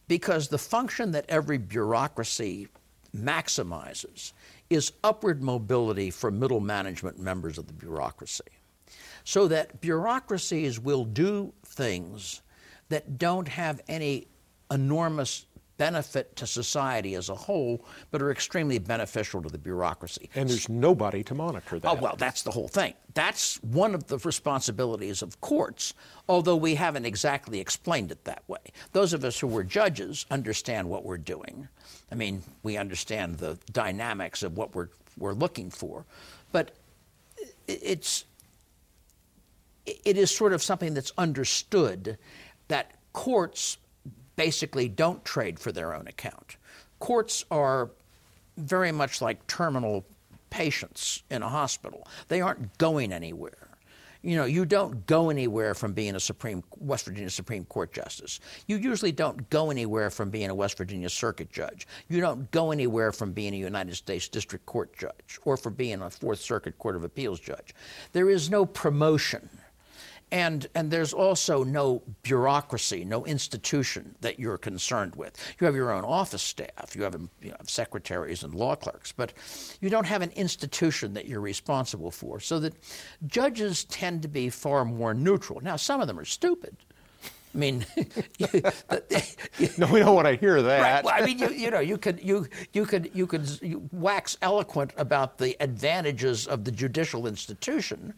Because 0.10 0.50
the 0.50 0.58
function 0.58 1.12
that 1.12 1.26
every 1.30 1.58
bureaucracy 1.58 2.68
maximizes 3.16 4.34
is 4.70 4.92
upward 5.02 5.42
mobility 5.42 6.12
for 6.12 6.30
middle 6.30 6.60
management 6.60 7.20
members 7.20 7.58
of 7.58 7.68
the 7.68 7.74
bureaucracy 7.74 8.44
so 9.24 9.48
that 9.48 9.82
bureaucracies 9.82 10.80
will 10.80 11.06
do 11.06 11.54
things 11.66 12.42
that 12.90 13.18
don't 13.18 13.48
have 13.48 13.82
any 13.88 14.28
enormous 14.72 15.46
benefit 15.78 16.36
to 16.36 16.46
society 16.46 17.16
as 17.16 17.30
a 17.30 17.36
whole, 17.36 17.84
but 18.12 18.22
are 18.22 18.32
extremely 18.32 18.78
beneficial 18.78 19.42
to 19.42 19.50
the 19.50 19.58
bureaucracy. 19.58 20.30
And 20.36 20.50
there's 20.50 20.70
nobody 20.70 21.24
to 21.24 21.34
monitor 21.34 21.80
that. 21.80 21.90
Oh, 21.90 21.96
well, 21.96 22.16
that's 22.18 22.44
the 22.44 22.52
whole 22.52 22.68
thing. 22.68 22.94
That's 23.14 23.62
one 23.64 23.96
of 23.96 24.08
the 24.08 24.18
responsibilities 24.20 25.22
of 25.22 25.40
courts, 25.42 25.94
although 26.30 26.56
we 26.56 26.76
haven't 26.76 27.06
exactly 27.06 27.60
explained 27.60 28.12
it 28.12 28.24
that 28.26 28.44
way. 28.48 28.62
Those 28.92 29.14
of 29.14 29.24
us 29.26 29.40
who 29.40 29.48
were 29.48 29.64
judges 29.64 30.26
understand 30.30 30.90
what 30.90 31.04
we're 31.04 31.18
doing. 31.18 31.68
I 32.12 32.16
mean, 32.16 32.44
we 32.62 32.78
understand 32.78 33.38
the 33.38 33.58
dynamics 33.72 34.44
of 34.44 34.56
what 34.58 34.76
we're, 34.76 34.90
we're 35.18 35.34
looking 35.34 35.70
for. 35.70 36.06
But 36.52 36.72
it's 37.68 38.26
it 39.86 40.18
is 40.18 40.32
sort 40.32 40.54
of 40.54 40.64
something 40.64 40.94
that's 40.94 41.12
understood 41.18 42.18
that 42.68 42.92
courts 43.12 43.78
basically 44.36 44.88
don't 44.88 45.24
trade 45.24 45.60
for 45.60 45.72
their 45.72 45.94
own 45.94 46.08
account. 46.08 46.58
Courts 47.00 47.46
are 47.52 47.92
very 48.58 48.92
much 48.92 49.22
like 49.22 49.46
terminal 49.48 50.06
patients 50.50 51.24
in 51.30 51.42
a 51.42 51.50
hospital. 51.50 52.08
They 52.28 52.42
aren't 52.42 52.78
going 52.78 53.12
anywhere. 53.12 53.70
You 54.22 54.38
know, 54.38 54.46
you 54.46 54.64
don't 54.64 55.06
go 55.06 55.30
anywhere 55.30 55.74
from 55.74 55.92
being 55.92 56.16
a 56.16 56.20
Supreme 56.20 56.64
West 56.78 57.04
Virginia 57.04 57.30
Supreme 57.30 57.66
Court 57.66 57.92
justice. 57.92 58.40
You 58.68 58.78
usually 58.78 59.12
don't 59.12 59.50
go 59.50 59.70
anywhere 59.70 60.10
from 60.10 60.30
being 60.30 60.50
a 60.50 60.56
West 60.56 60.78
Virginia 60.78 61.10
Circuit 61.10 61.52
judge. 61.52 61.88
You 62.08 62.22
don't 62.22 62.50
go 62.52 62.72
anywhere 62.72 63.12
from 63.12 63.34
being 63.34 63.54
a 63.54 63.58
United 63.58 63.96
States 63.96 64.30
District 64.30 64.66
Court 64.66 64.98
judge 64.98 65.40
or 65.44 65.58
for 65.58 65.72
being 65.72 66.02
a 66.02 66.10
Fourth 66.10 66.40
Circuit 66.40 66.78
Court 66.78 66.96
of 66.96 67.04
Appeals 67.04 67.42
judge. 67.42 67.76
There 68.14 68.30
is 68.30 68.50
no 68.50 68.66
promotion 68.66 69.50
and, 70.32 70.68
and 70.76 70.90
there's 70.90 71.14
also 71.14 71.64
no 71.64 72.02
bureaucracy, 72.24 73.06
no 73.06 73.26
institution 73.26 74.16
that 74.22 74.40
you're 74.40 74.58
concerned 74.58 75.16
with. 75.16 75.38
You 75.60 75.66
have 75.66 75.76
your 75.76 75.92
own 75.92 76.04
office 76.04 76.42
staff, 76.42 76.96
you 76.96 77.04
have, 77.04 77.16
you 77.42 77.52
know, 77.52 77.58
secretaries 77.66 78.44
and 78.44 78.56
law 78.56 78.76
clerks, 78.76 79.12
but 79.12 79.34
you 79.82 79.90
don't 79.90 80.08
have 80.08 80.22
an 80.22 80.32
institution 80.32 81.14
that 81.14 81.28
you're 81.28 81.42
responsible 81.42 82.12
for. 82.12 82.40
So 82.40 82.60
that 82.60 82.74
judges 83.28 83.84
tend 83.86 84.22
to 84.24 84.28
be 84.28 84.50
far 84.50 84.86
more 84.86 85.14
neutral. 85.14 85.62
Now, 85.62 85.76
some 85.76 86.02
of 86.02 86.08
them 86.08 86.20
are 86.20 86.26
stupid. 86.26 86.76
I 87.54 87.58
mean, 87.58 87.86
no, 89.78 89.88
we 89.92 90.00
don't 90.00 90.16
want 90.16 90.28
to 90.28 90.36
hear 90.36 90.62
that. 90.64 90.82
Right. 90.82 91.04
Well, 91.04 91.14
I 91.16 91.24
mean, 91.24 91.38
you, 91.38 91.50
you, 91.50 91.70
know, 91.70 91.82
you 91.82 91.98
could 92.00 92.20
you 92.24 92.48
you 92.74 92.86
could 92.86 93.12
you 93.14 93.28
could 93.28 93.48
wax 93.92 94.38
eloquent 94.42 94.92
about 94.98 95.38
the 95.38 95.56
advantages 95.60 96.48
of 96.48 96.64
the 96.64 96.72
judicial 96.72 97.28
institution, 97.28 98.16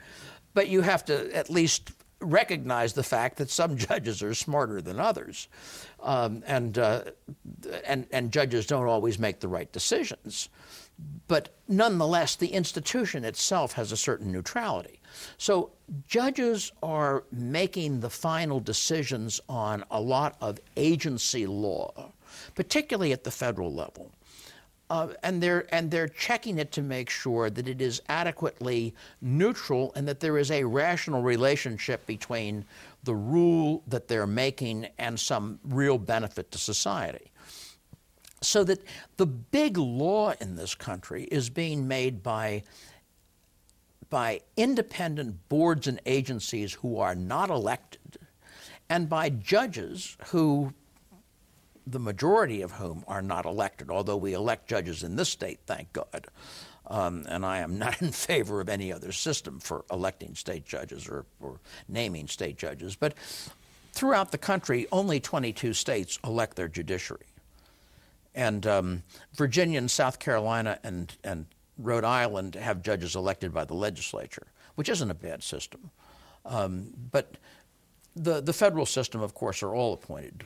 but 0.56 0.68
you 0.68 0.82
have 0.82 1.06
to 1.06 1.32
at 1.36 1.52
least 1.52 1.92
recognize 2.20 2.94
the 2.94 3.04
fact 3.04 3.38
that 3.38 3.52
some 3.52 3.78
judges 3.90 4.24
are 4.24 4.34
smarter 4.34 4.82
than 4.82 5.00
others, 5.00 5.48
um, 6.02 6.42
and, 6.48 6.80
uh, 6.80 7.04
and, 7.86 8.08
and 8.12 8.32
judges 8.32 8.66
don't 8.66 8.88
always 8.88 9.20
make 9.20 9.40
the 9.42 9.48
right 9.48 9.72
decisions. 9.72 10.50
But 11.28 11.50
nonetheless, 11.68 12.36
the 12.38 12.48
institution 12.48 13.24
itself 13.24 13.74
has 13.74 13.92
a 13.92 13.98
certain 13.98 14.32
neutrality. 14.32 15.02
So 15.38 15.74
judges 16.08 16.72
are 16.82 17.26
making 17.32 18.00
the 18.00 18.10
final 18.10 18.60
decisions 18.60 19.40
on 19.48 19.84
a 19.92 20.02
lot 20.02 20.38
of 20.42 20.60
agency 20.76 21.46
law 21.46 22.14
particularly 22.56 23.12
at 23.12 23.24
the 23.24 23.32
federal 23.32 23.74
level. 23.74 24.12
Uh, 24.90 25.08
and 25.24 25.42
they're 25.42 25.66
and 25.74 25.90
they're 25.90 26.08
checking 26.08 26.60
it 26.60 26.72
to 26.72 26.82
make 26.82 27.10
sure 27.10 27.50
that 27.50 27.68
it 27.68 27.82
is 27.82 28.02
adequately 28.08 28.94
neutral 29.20 29.92
and 29.96 30.08
that 30.08 30.20
there 30.20 30.38
is 30.38 30.52
a 30.52 30.64
rational 30.64 31.24
relationship 31.24 32.06
between 32.06 32.64
the 33.04 33.16
rule 33.16 33.82
that 33.88 34.08
they're 34.08 34.28
making 34.28 34.88
and 35.00 35.20
some 35.20 35.60
real 35.64 35.98
benefit 35.98 36.52
to 36.52 36.60
society. 36.60 37.32
So 38.42 38.64
that 38.66 38.84
the 39.18 39.26
big 39.26 39.78
law 39.78 40.34
in 40.40 40.56
this 40.56 40.76
country 40.76 41.24
is 41.26 41.50
being 41.50 41.88
made 41.88 42.22
by 42.22 42.62
by 44.12 44.42
independent 44.56 45.50
boards 45.50 45.88
and 45.88 46.00
agencies 46.06 46.74
who 46.74 47.00
are 47.00 47.16
not 47.16 47.50
elected 47.50 48.20
and 48.88 49.10
by 49.10 49.30
judges 49.30 50.16
who 50.28 50.74
the 51.88 52.00
majority 52.00 52.62
of 52.62 52.74
whom 52.74 53.04
are 53.08 53.22
not 53.22 53.46
elected, 53.46 53.90
although 53.90 54.18
we 54.18 54.34
elect 54.34 54.68
judges 54.68 55.04
in 55.04 55.16
this 55.16 55.30
state, 55.30 55.60
thank 55.66 55.94
God. 55.94 56.28
Um, 56.88 57.26
and 57.28 57.46
I 57.46 57.60
am 57.60 57.78
not 57.78 58.02
in 58.02 58.12
favor 58.12 58.62
of 58.62 58.70
any 58.70 58.92
other 58.92 59.12
system 59.12 59.60
for 59.60 59.86
electing 59.92 60.36
state 60.36 60.66
judges 60.66 61.08
or, 61.08 61.26
or 61.40 61.60
naming 61.88 62.28
state 62.28 62.58
judges. 62.58 62.96
But 62.96 63.14
throughout 63.94 64.32
the 64.32 64.38
country, 64.38 64.88
only 64.92 65.20
22 65.20 65.74
states 65.74 66.20
elect 66.24 66.56
their 66.56 66.68
judiciary. 66.68 67.28
And 68.34 68.68
um, 68.68 69.04
Virginia 69.34 69.78
and 69.78 69.90
South 69.90 70.20
Carolina 70.20 70.80
and, 70.84 71.16
and 71.24 71.46
Rhode 71.78 72.04
Island 72.04 72.56
have 72.56 72.82
judges 72.82 73.16
elected 73.16 73.54
by 73.54 73.64
the 73.64 73.74
legislature, 73.74 74.48
which 74.76 74.90
isn't 74.90 75.10
a 75.10 75.16
bad 75.16 75.42
system. 75.42 75.92
Um, 76.46 76.90
but 77.12 77.36
the, 78.16 78.42
the 78.42 78.54
federal 78.54 78.86
system, 78.86 79.22
of 79.22 79.34
course, 79.34 79.64
are 79.64 79.74
all 79.74 79.94
appointed 79.94 80.46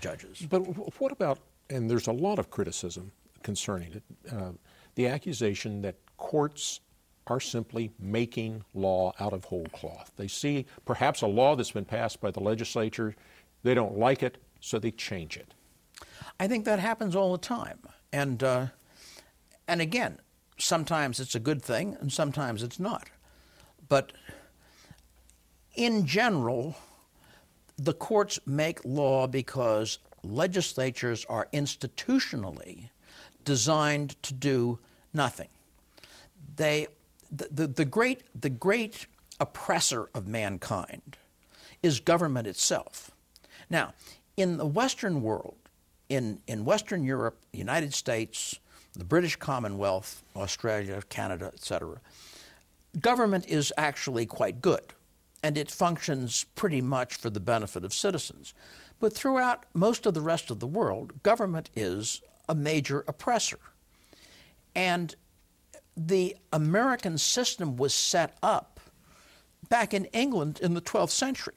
judges. 0.00 0.46
But 0.48 0.60
what 1.00 1.12
about, 1.12 1.38
and 1.70 1.90
there's 1.90 2.06
a 2.06 2.12
lot 2.12 2.38
of 2.38 2.50
criticism 2.50 3.12
concerning 3.42 3.92
it, 3.92 4.02
uh, 4.32 4.52
the 4.94 5.06
accusation 5.06 5.82
that 5.82 5.96
courts 6.16 6.80
are 7.26 7.40
simply 7.40 7.92
making 7.98 8.64
law 8.74 9.12
out 9.20 9.32
of 9.32 9.44
whole 9.44 9.66
cloth. 9.72 10.12
They 10.16 10.28
see 10.28 10.66
perhaps 10.84 11.22
a 11.22 11.26
law 11.26 11.56
that's 11.56 11.70
been 11.70 11.84
passed 11.84 12.20
by 12.20 12.30
the 12.30 12.40
legislature, 12.40 13.14
they 13.62 13.74
don't 13.74 13.98
like 13.98 14.22
it, 14.22 14.38
so 14.60 14.78
they 14.78 14.90
change 14.90 15.36
it. 15.36 15.54
I 16.40 16.48
think 16.48 16.64
that 16.64 16.78
happens 16.78 17.14
all 17.14 17.32
the 17.32 17.38
time. 17.38 17.80
And, 18.12 18.42
uh, 18.42 18.66
and 19.66 19.80
again, 19.80 20.18
sometimes 20.56 21.20
it's 21.20 21.34
a 21.34 21.40
good 21.40 21.62
thing 21.62 21.96
and 22.00 22.12
sometimes 22.12 22.62
it's 22.62 22.80
not. 22.80 23.08
But 23.88 24.12
in 25.74 26.06
general, 26.06 26.76
the 27.78 27.94
courts 27.94 28.40
make 28.44 28.84
law 28.84 29.26
because 29.26 29.98
legislatures 30.22 31.24
are 31.28 31.48
institutionally 31.52 32.90
designed 33.44 34.20
to 34.22 34.34
do 34.34 34.78
nothing. 35.14 35.48
They, 36.56 36.88
the, 37.30 37.48
the, 37.50 37.66
the, 37.68 37.84
great, 37.84 38.22
the 38.38 38.50
great 38.50 39.06
oppressor 39.38 40.08
of 40.14 40.26
mankind 40.26 41.16
is 41.82 42.00
government 42.00 42.48
itself. 42.48 43.12
Now, 43.70 43.94
in 44.36 44.56
the 44.56 44.66
Western 44.66 45.22
world, 45.22 45.56
in, 46.08 46.40
in 46.48 46.64
Western 46.64 47.04
Europe, 47.04 47.38
the 47.52 47.58
United 47.58 47.94
States, 47.94 48.58
the 48.94 49.04
British 49.04 49.36
Commonwealth, 49.36 50.22
Australia, 50.34 51.00
Canada, 51.08 51.50
etc., 51.54 52.00
government 53.00 53.46
is 53.46 53.72
actually 53.76 54.26
quite 54.26 54.60
good 54.60 54.82
and 55.42 55.56
it 55.56 55.70
functions 55.70 56.44
pretty 56.54 56.80
much 56.80 57.14
for 57.14 57.30
the 57.30 57.40
benefit 57.40 57.84
of 57.84 57.94
citizens. 57.94 58.54
But 59.00 59.12
throughout 59.12 59.66
most 59.74 60.06
of 60.06 60.14
the 60.14 60.20
rest 60.20 60.50
of 60.50 60.60
the 60.60 60.66
world, 60.66 61.22
government 61.22 61.70
is 61.76 62.20
a 62.48 62.54
major 62.54 63.04
oppressor. 63.06 63.58
And 64.74 65.14
the 65.96 66.36
American 66.52 67.18
system 67.18 67.76
was 67.76 67.94
set 67.94 68.36
up 68.42 68.80
back 69.68 69.92
in 69.92 70.06
England 70.06 70.60
in 70.62 70.74
the 70.74 70.80
12th 70.80 71.10
century. 71.10 71.54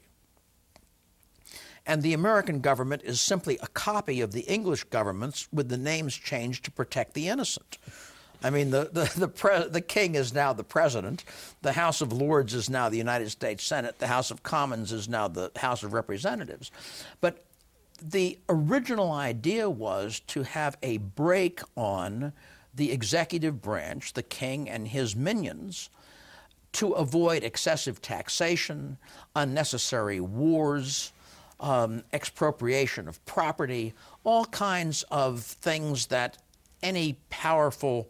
And 1.84 2.02
the 2.02 2.12
American 2.12 2.60
government 2.60 3.02
is 3.04 3.20
simply 3.20 3.58
a 3.58 3.66
copy 3.68 4.20
of 4.20 4.32
the 4.32 4.42
English 4.42 4.84
governments 4.84 5.48
with 5.52 5.68
the 5.68 5.76
names 5.76 6.14
changed 6.14 6.64
to 6.64 6.70
protect 6.70 7.14
the 7.14 7.28
innocent. 7.28 7.78
I 8.44 8.50
mean, 8.50 8.70
the, 8.70 8.90
the, 8.92 9.12
the, 9.16 9.28
pre- 9.28 9.68
the 9.68 9.80
king 9.80 10.14
is 10.14 10.34
now 10.34 10.52
the 10.52 10.64
president. 10.64 11.24
The 11.62 11.72
House 11.72 12.00
of 12.00 12.12
Lords 12.12 12.54
is 12.54 12.68
now 12.68 12.88
the 12.88 12.98
United 12.98 13.30
States 13.30 13.64
Senate. 13.64 13.98
The 13.98 14.08
House 14.08 14.30
of 14.30 14.42
Commons 14.42 14.92
is 14.92 15.08
now 15.08 15.28
the 15.28 15.50
House 15.56 15.82
of 15.82 15.92
Representatives. 15.92 16.70
But 17.20 17.44
the 18.00 18.38
original 18.48 19.12
idea 19.12 19.70
was 19.70 20.20
to 20.28 20.42
have 20.42 20.76
a 20.82 20.98
break 20.98 21.60
on 21.76 22.32
the 22.74 22.90
executive 22.90 23.62
branch, 23.62 24.14
the 24.14 24.22
king 24.22 24.68
and 24.68 24.88
his 24.88 25.14
minions, 25.14 25.90
to 26.72 26.92
avoid 26.92 27.44
excessive 27.44 28.00
taxation, 28.00 28.96
unnecessary 29.36 30.20
wars, 30.20 31.12
um, 31.60 32.02
expropriation 32.12 33.06
of 33.06 33.24
property, 33.24 33.92
all 34.24 34.46
kinds 34.46 35.04
of 35.04 35.42
things 35.42 36.06
that 36.06 36.38
any 36.82 37.18
powerful 37.30 38.08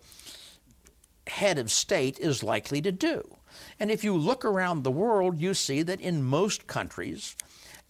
head 1.26 1.58
of 1.58 1.70
state 1.70 2.18
is 2.18 2.42
likely 2.42 2.80
to 2.82 2.92
do. 2.92 3.36
And 3.78 3.90
if 3.90 4.02
you 4.02 4.16
look 4.16 4.44
around 4.44 4.82
the 4.82 4.90
world, 4.90 5.40
you 5.40 5.54
see 5.54 5.82
that 5.82 6.00
in 6.00 6.22
most 6.22 6.66
countries, 6.66 7.36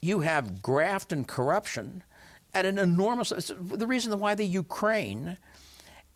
you 0.01 0.21
have 0.21 0.62
graft 0.62 1.12
and 1.12 1.27
corruption 1.27 2.03
at 2.53 2.66
an 2.66 2.79
enormous. 2.79 3.31
The 3.31 3.87
reason 3.87 4.18
why 4.18 4.35
the 4.35 4.47
Ukraine 4.47 5.38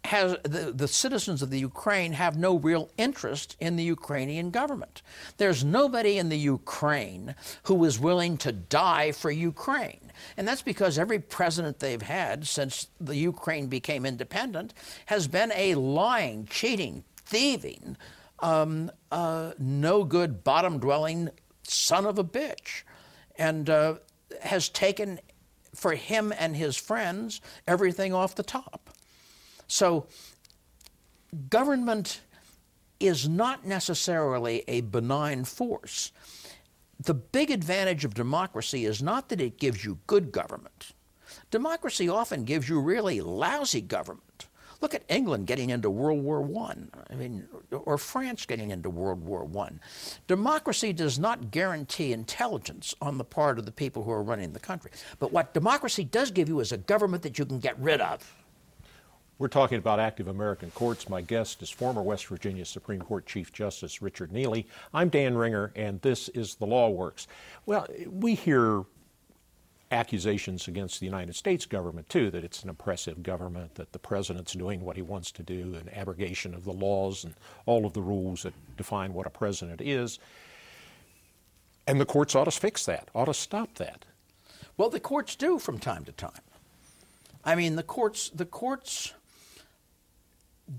has 0.07 0.37
the, 0.43 0.73
the 0.75 0.89
citizens 0.89 1.43
of 1.43 1.51
the 1.51 1.59
Ukraine 1.59 2.13
have 2.13 2.37
no 2.37 2.57
real 2.57 2.91
interest 2.97 3.57
in 3.61 3.77
the 3.77 3.85
Ukrainian 3.85 4.51
government. 4.51 5.03
There's 5.37 5.65
nobody 5.65 6.19
in 6.19 6.29
the 6.29 6.39
Ukraine 6.39 7.35
who 7.65 7.85
is 7.85 7.99
willing 7.99 8.37
to 8.39 8.53
die 8.53 9.13
for 9.13 9.31
Ukraine. 9.31 10.13
And 10.37 10.47
that's 10.47 10.63
because 10.63 10.99
every 10.99 11.19
president 11.19 11.81
they've 11.81 12.03
had 12.03 12.47
since 12.47 12.89
the 13.01 13.17
Ukraine 13.17 13.67
became 13.67 14.07
independent 14.07 14.75
has 15.07 15.29
been 15.29 15.53
a 15.55 15.75
lying, 15.75 16.47
cheating, 16.47 17.05
thieving, 17.25 17.97
um, 18.41 18.91
uh, 19.13 19.53
no 19.59 20.05
good, 20.05 20.45
bottom 20.45 20.79
dwelling 20.79 21.31
son 21.63 22.07
of 22.07 22.19
a 22.19 22.25
bitch. 22.25 22.83
And 23.39 23.69
uh, 23.69 23.97
has 24.43 24.69
taken 24.69 25.21
for 25.75 25.95
him 25.95 26.33
and 26.39 26.57
his 26.57 26.77
friends 26.77 27.41
everything 27.67 28.15
off 28.15 28.35
the 28.35 28.43
top. 28.43 28.86
So, 29.67 30.07
government 31.51 32.21
is 33.01 33.29
not 33.29 33.67
necessarily 33.67 34.65
a 34.69 34.81
benign 34.83 35.45
force. 35.45 36.13
The 36.99 37.15
big 37.15 37.51
advantage 37.51 38.05
of 38.05 38.15
democracy 38.15 38.87
is 38.87 39.03
not 39.03 39.29
that 39.29 39.41
it 39.41 39.59
gives 39.59 39.85
you 39.85 39.99
good 40.07 40.33
government. 40.33 40.93
Democracy 41.51 42.09
often 42.09 42.45
gives 42.45 42.69
you 42.69 42.81
really 42.81 43.21
lousy 43.21 43.81
government. 43.81 44.47
Look 44.81 44.95
at 44.95 45.05
England 45.09 45.47
getting 45.47 45.71
into 45.71 45.89
World 45.89 46.23
War 46.23 46.47
I, 46.69 46.75
I 47.11 47.17
mean, 47.17 47.49
or 47.71 47.97
France 47.97 48.45
getting 48.45 48.71
into 48.71 48.91
World 48.91 49.25
War 49.25 49.49
I. 49.59 49.71
Democracy 50.27 50.93
does 50.93 51.19
not 51.19 51.51
guarantee 51.51 52.13
intelligence 52.13 52.95
on 53.01 53.17
the 53.17 53.25
part 53.25 53.59
of 53.59 53.65
the 53.65 53.73
people 53.73 54.03
who 54.03 54.11
are 54.11 54.23
running 54.23 54.53
the 54.53 54.61
country. 54.61 54.91
But 55.19 55.33
what 55.33 55.55
democracy 55.55 56.05
does 56.05 56.31
give 56.31 56.49
you 56.49 56.61
is 56.61 56.73
a 56.73 56.77
government 56.77 57.23
that 57.23 57.39
you 57.39 57.47
can 57.47 57.59
get 57.59 57.79
rid 57.79 58.01
of. 58.01 58.46
We're 59.39 59.49
talking 59.49 59.77
about 59.77 60.01
active 60.01 60.29
American 60.29 60.71
courts. 60.71 61.11
My 61.11 61.21
guest 61.21 61.63
is 61.63 61.69
former 61.69 62.01
West 62.01 62.27
Virginia 62.29 62.65
Supreme 62.65 63.03
Court 63.03 63.27
Chief 63.27 63.53
Justice 63.53 64.01
Richard 64.01 64.33
Neely. 64.33 64.67
I'm 64.95 65.11
Dan 65.11 65.37
Ringer, 65.37 65.73
and 65.77 66.01
this 66.01 66.31
is 66.31 66.55
The 66.55 66.65
Law 66.65 66.89
Works. 66.89 67.29
Well, 67.67 67.87
we 68.09 68.35
hear 68.35 68.85
accusations 69.93 70.69
against 70.69 71.01
the 71.01 71.07
United 71.07 71.37
States 71.37 71.67
government, 71.67 72.09
too, 72.09 72.31
that 72.31 72.45
it's 72.45 72.63
an 72.63 72.71
oppressive 72.71 73.23
government, 73.23 73.75
that 73.75 73.93
the 73.93 73.99
president's 73.99 74.55
doing 74.55 74.81
what 74.81 74.97
he 74.97 75.03
wants 75.03 75.31
to 75.33 75.43
do, 75.43 75.75
an 75.75 75.91
abrogation 75.95 76.55
of 76.55 76.65
the 76.65 76.73
laws 76.73 77.23
and 77.25 77.35
all 77.67 77.85
of 77.85 77.93
the 77.93 78.01
rules 78.01 78.43
that 78.43 78.55
define 78.79 79.13
what 79.13 79.27
a 79.27 79.31
president 79.31 79.83
is. 79.83 80.19
And 81.87 82.01
the 82.01 82.07
courts 82.07 82.35
ought 82.35 82.45
to 82.45 82.51
fix 82.51 82.87
that, 82.87 83.11
ought 83.15 83.27
to 83.27 83.35
stop 83.35 83.75
that. 83.75 84.07
Well, 84.79 84.89
the 84.89 84.99
courts 84.99 85.37
do 85.37 85.59
from 85.59 85.79
time 85.79 86.07
to 86.07 86.13
time. 86.13 86.41
I 87.45 87.55
mean, 87.55 87.77
the 87.77 87.83
courts, 87.83 88.31
the 88.31 88.47
courts 88.47 89.13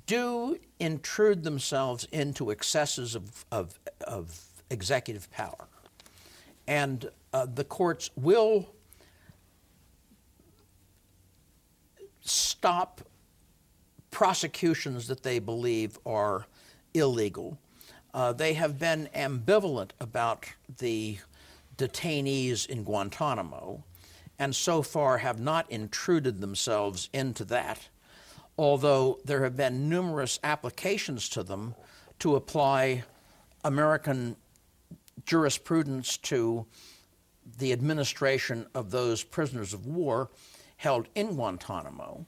do 0.05 0.57
intrude 0.79 1.43
themselves 1.43 2.07
into 2.11 2.51
excesses 2.51 3.15
of, 3.15 3.45
of, 3.51 3.79
of 4.01 4.39
executive 4.69 5.29
power. 5.31 5.67
And 6.67 7.09
uh, 7.33 7.45
the 7.45 7.63
courts 7.63 8.09
will 8.15 8.69
stop 12.21 13.01
prosecutions 14.11 15.07
that 15.07 15.23
they 15.23 15.39
believe 15.39 15.97
are 16.05 16.45
illegal. 16.93 17.57
Uh, 18.13 18.33
they 18.33 18.53
have 18.53 18.79
been 18.79 19.07
ambivalent 19.15 19.91
about 19.99 20.45
the 20.79 21.17
detainees 21.77 22.65
in 22.65 22.83
Guantanamo, 22.83 23.83
and 24.39 24.55
so 24.55 24.81
far 24.81 25.19
have 25.19 25.39
not 25.39 25.69
intruded 25.71 26.41
themselves 26.41 27.09
into 27.13 27.45
that, 27.45 27.87
although 28.57 29.19
there 29.23 29.43
have 29.43 29.55
been 29.55 29.89
numerous 29.89 30.39
applications 30.43 31.29
to 31.29 31.43
them 31.43 31.75
to 32.19 32.35
apply 32.35 33.03
American 33.63 34.35
jurisprudence 35.25 36.17
to 36.17 36.65
the 37.57 37.71
administration 37.71 38.65
of 38.73 38.91
those 38.91 39.23
prisoners 39.23 39.73
of 39.73 39.85
war 39.85 40.29
held 40.77 41.07
in 41.15 41.35
Guantanamo. 41.35 42.25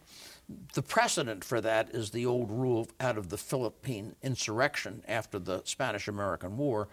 The 0.74 0.82
precedent 0.82 1.44
for 1.44 1.62
that 1.62 1.90
is 1.92 2.10
the 2.10 2.26
old 2.26 2.50
rule 2.50 2.88
out 3.00 3.18
of 3.18 3.30
the 3.30 3.38
Philippine 3.38 4.16
insurrection 4.24 5.04
after 5.08 5.38
the 5.38 5.62
Spanish 5.66 6.08
American 6.08 6.58
War 6.58 6.88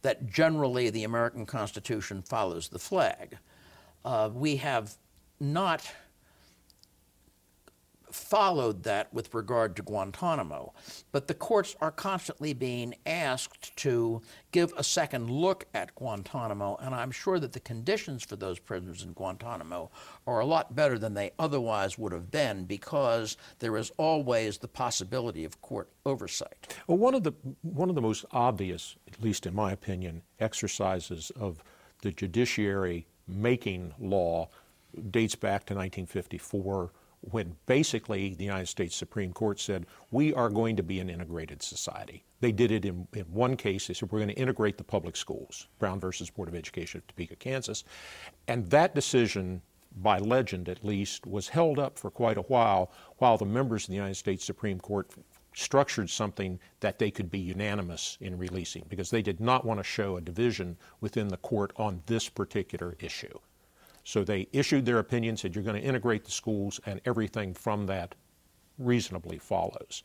that 0.00 0.26
generally 0.26 0.90
the 0.90 1.04
American 1.04 1.46
Constitution 1.46 2.22
follows 2.22 2.68
the 2.68 2.78
flag. 2.78 3.38
Uh, 4.04 4.30
we 4.32 4.56
have 4.56 4.96
not 5.38 5.90
followed 8.14 8.82
that 8.84 9.12
with 9.12 9.34
regard 9.34 9.76
to 9.76 9.82
Guantanamo. 9.82 10.72
But 11.10 11.28
the 11.28 11.34
courts 11.34 11.76
are 11.80 11.90
constantly 11.90 12.52
being 12.52 12.94
asked 13.06 13.76
to 13.78 14.22
give 14.52 14.72
a 14.76 14.84
second 14.84 15.30
look 15.30 15.66
at 15.74 15.94
Guantanamo, 15.94 16.76
and 16.80 16.94
I'm 16.94 17.10
sure 17.10 17.38
that 17.38 17.52
the 17.52 17.60
conditions 17.60 18.22
for 18.22 18.36
those 18.36 18.58
prisoners 18.58 19.02
in 19.02 19.12
Guantanamo 19.12 19.90
are 20.26 20.40
a 20.40 20.46
lot 20.46 20.74
better 20.74 20.98
than 20.98 21.14
they 21.14 21.32
otherwise 21.38 21.98
would 21.98 22.12
have 22.12 22.30
been 22.30 22.64
because 22.64 23.36
there 23.58 23.76
is 23.76 23.90
always 23.96 24.58
the 24.58 24.68
possibility 24.68 25.44
of 25.44 25.60
court 25.60 25.88
oversight. 26.04 26.76
Well, 26.86 26.98
one 26.98 27.14
of 27.14 27.22
the 27.22 27.32
one 27.62 27.88
of 27.88 27.94
the 27.94 28.02
most 28.02 28.24
obvious, 28.32 28.96
at 29.08 29.22
least 29.22 29.46
in 29.46 29.54
my 29.54 29.72
opinion, 29.72 30.22
exercises 30.38 31.30
of 31.36 31.62
the 32.02 32.12
judiciary 32.12 33.06
making 33.26 33.94
law 33.98 34.48
dates 35.10 35.34
back 35.34 35.64
to 35.66 35.74
1954 35.74 36.90
when 37.22 37.56
basically 37.66 38.34
the 38.34 38.44
United 38.44 38.66
States 38.66 38.96
Supreme 38.96 39.32
Court 39.32 39.60
said, 39.60 39.86
we 40.10 40.34
are 40.34 40.50
going 40.50 40.76
to 40.76 40.82
be 40.82 40.98
an 41.00 41.08
integrated 41.08 41.62
society. 41.62 42.24
They 42.40 42.52
did 42.52 42.72
it 42.72 42.84
in, 42.84 43.06
in 43.14 43.24
one 43.24 43.56
case. 43.56 43.86
They 43.86 43.94
said, 43.94 44.10
we're 44.10 44.18
going 44.18 44.34
to 44.34 44.34
integrate 44.34 44.76
the 44.76 44.84
public 44.84 45.16
schools, 45.16 45.68
Brown 45.78 46.00
versus 46.00 46.30
Board 46.30 46.48
of 46.48 46.54
Education 46.54 46.98
of 46.98 47.06
Topeka, 47.06 47.36
Kansas. 47.36 47.84
And 48.48 48.68
that 48.70 48.94
decision, 48.94 49.62
by 49.96 50.18
legend 50.18 50.68
at 50.68 50.84
least, 50.84 51.26
was 51.26 51.48
held 51.48 51.78
up 51.78 51.98
for 51.98 52.10
quite 52.10 52.38
a 52.38 52.42
while 52.42 52.90
while 53.18 53.38
the 53.38 53.44
members 53.44 53.84
of 53.84 53.90
the 53.90 53.96
United 53.96 54.16
States 54.16 54.44
Supreme 54.44 54.80
Court 54.80 55.08
structured 55.54 56.10
something 56.10 56.58
that 56.80 56.98
they 56.98 57.10
could 57.10 57.30
be 57.30 57.38
unanimous 57.38 58.16
in 58.20 58.36
releasing 58.38 58.84
because 58.88 59.10
they 59.10 59.22
did 59.22 59.38
not 59.38 59.64
want 59.64 59.78
to 59.78 59.84
show 59.84 60.16
a 60.16 60.20
division 60.20 60.76
within 61.00 61.28
the 61.28 61.36
court 61.36 61.72
on 61.76 62.02
this 62.06 62.28
particular 62.28 62.96
issue. 63.00 63.38
So 64.04 64.24
they 64.24 64.48
issued 64.52 64.84
their 64.84 64.98
opinion, 64.98 65.36
said 65.36 65.54
you're 65.54 65.64
going 65.64 65.80
to 65.80 65.86
integrate 65.86 66.24
the 66.24 66.30
schools, 66.30 66.80
and 66.86 67.00
everything 67.04 67.54
from 67.54 67.86
that 67.86 68.14
reasonably 68.78 69.38
follows. 69.38 70.02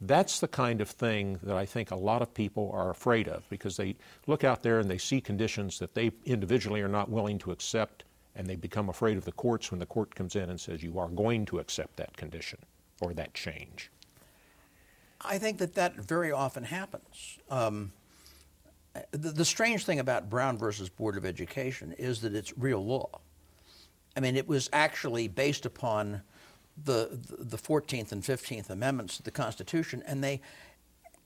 That's 0.00 0.40
the 0.40 0.48
kind 0.48 0.80
of 0.80 0.88
thing 0.88 1.38
that 1.42 1.56
I 1.56 1.66
think 1.66 1.90
a 1.90 1.96
lot 1.96 2.22
of 2.22 2.32
people 2.32 2.70
are 2.72 2.90
afraid 2.90 3.28
of 3.28 3.48
because 3.50 3.76
they 3.76 3.96
look 4.26 4.44
out 4.44 4.62
there 4.62 4.78
and 4.78 4.90
they 4.90 4.98
see 4.98 5.20
conditions 5.20 5.78
that 5.78 5.94
they 5.94 6.10
individually 6.24 6.80
are 6.80 6.88
not 6.88 7.10
willing 7.10 7.38
to 7.40 7.50
accept, 7.50 8.04
and 8.34 8.46
they 8.46 8.56
become 8.56 8.88
afraid 8.88 9.16
of 9.16 9.24
the 9.24 9.32
courts 9.32 9.70
when 9.70 9.80
the 9.80 9.86
court 9.86 10.14
comes 10.14 10.36
in 10.36 10.48
and 10.50 10.60
says 10.60 10.82
you 10.82 10.98
are 10.98 11.08
going 11.08 11.44
to 11.46 11.58
accept 11.58 11.96
that 11.96 12.16
condition 12.16 12.58
or 13.00 13.12
that 13.14 13.34
change. 13.34 13.90
I 15.20 15.38
think 15.38 15.58
that 15.58 15.74
that 15.74 15.96
very 15.96 16.32
often 16.32 16.64
happens. 16.64 17.38
Um, 17.50 17.92
the, 19.10 19.30
the, 19.30 19.44
strange 19.44 19.84
thing 19.84 20.00
about 20.00 20.30
Brown 20.30 20.58
versus 20.58 20.88
Board 20.88 21.16
of 21.16 21.24
Education 21.24 21.92
is 21.92 22.22
that 22.22 22.34
it's 22.34 22.56
real 22.56 22.84
law. 22.84 23.20
I 24.16 24.20
mean, 24.20 24.36
it 24.36 24.48
was 24.48 24.68
actually 24.72 25.28
based 25.28 25.66
upon 25.66 26.22
the 26.84 27.18
the 27.38 27.58
14th 27.58 28.12
and 28.12 28.22
15th 28.22 28.70
Amendments 28.70 29.16
to 29.18 29.22
the 29.22 29.30
Constitution, 29.30 30.02
and 30.06 30.22
they 30.22 30.40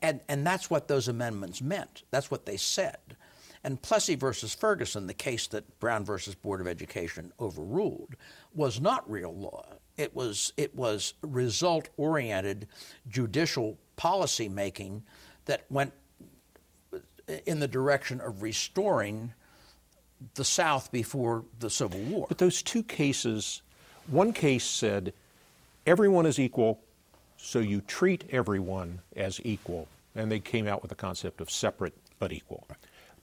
and 0.03 0.21
and 0.29 0.47
that's 0.47 0.71
what 0.71 0.89
those 0.89 1.09
amendments 1.09 1.63
meant. 1.63 2.03
That's 2.11 2.31
what 2.31 2.47
they 2.47 2.57
said. 2.57 3.17
And 3.67 3.81
Plessy 3.81 4.15
versus 4.15 4.55
Ferguson, 4.55 5.07
the 5.07 5.15
case 5.15 5.47
that 5.49 5.81
Brown 5.81 6.05
versus 6.05 6.35
Board 6.35 6.61
of 6.61 6.67
Education 6.67 7.33
overruled, 7.41 8.15
was 8.55 8.79
not 8.79 9.11
real 9.11 9.35
law. 9.35 9.65
It 9.97 10.15
was 10.15 10.53
it 10.57 10.75
was 10.75 11.15
result 11.23 11.89
oriented 11.97 12.69
judicial 13.09 13.79
policy 13.97 14.49
making 14.49 15.03
that 15.47 15.65
went 15.71 15.93
in 17.47 17.61
the 17.61 17.69
direction 17.69 18.21
of 18.21 18.43
restoring 18.43 19.33
the 20.35 20.45
South 20.45 20.91
before 20.93 21.45
the 21.59 21.71
Civil 21.71 22.01
War. 22.01 22.27
But 22.29 22.39
those 22.39 22.63
two 22.63 22.83
cases, 22.83 23.63
one 24.07 24.33
case 24.33 24.65
said 24.65 25.13
everyone 25.87 26.27
is 26.27 26.39
equal, 26.39 26.81
so 27.37 27.59
you 27.59 27.81
treat 27.83 28.25
everyone 28.31 29.01
as 29.17 29.41
equal, 29.45 29.89
and 30.15 30.31
they 30.31 30.41
came 30.41 30.67
out 30.67 30.83
with 30.83 30.89
the 30.89 30.95
concept 30.95 31.41
of 31.41 31.51
separate 31.51 31.95
but 32.19 32.33
equal. 32.33 32.67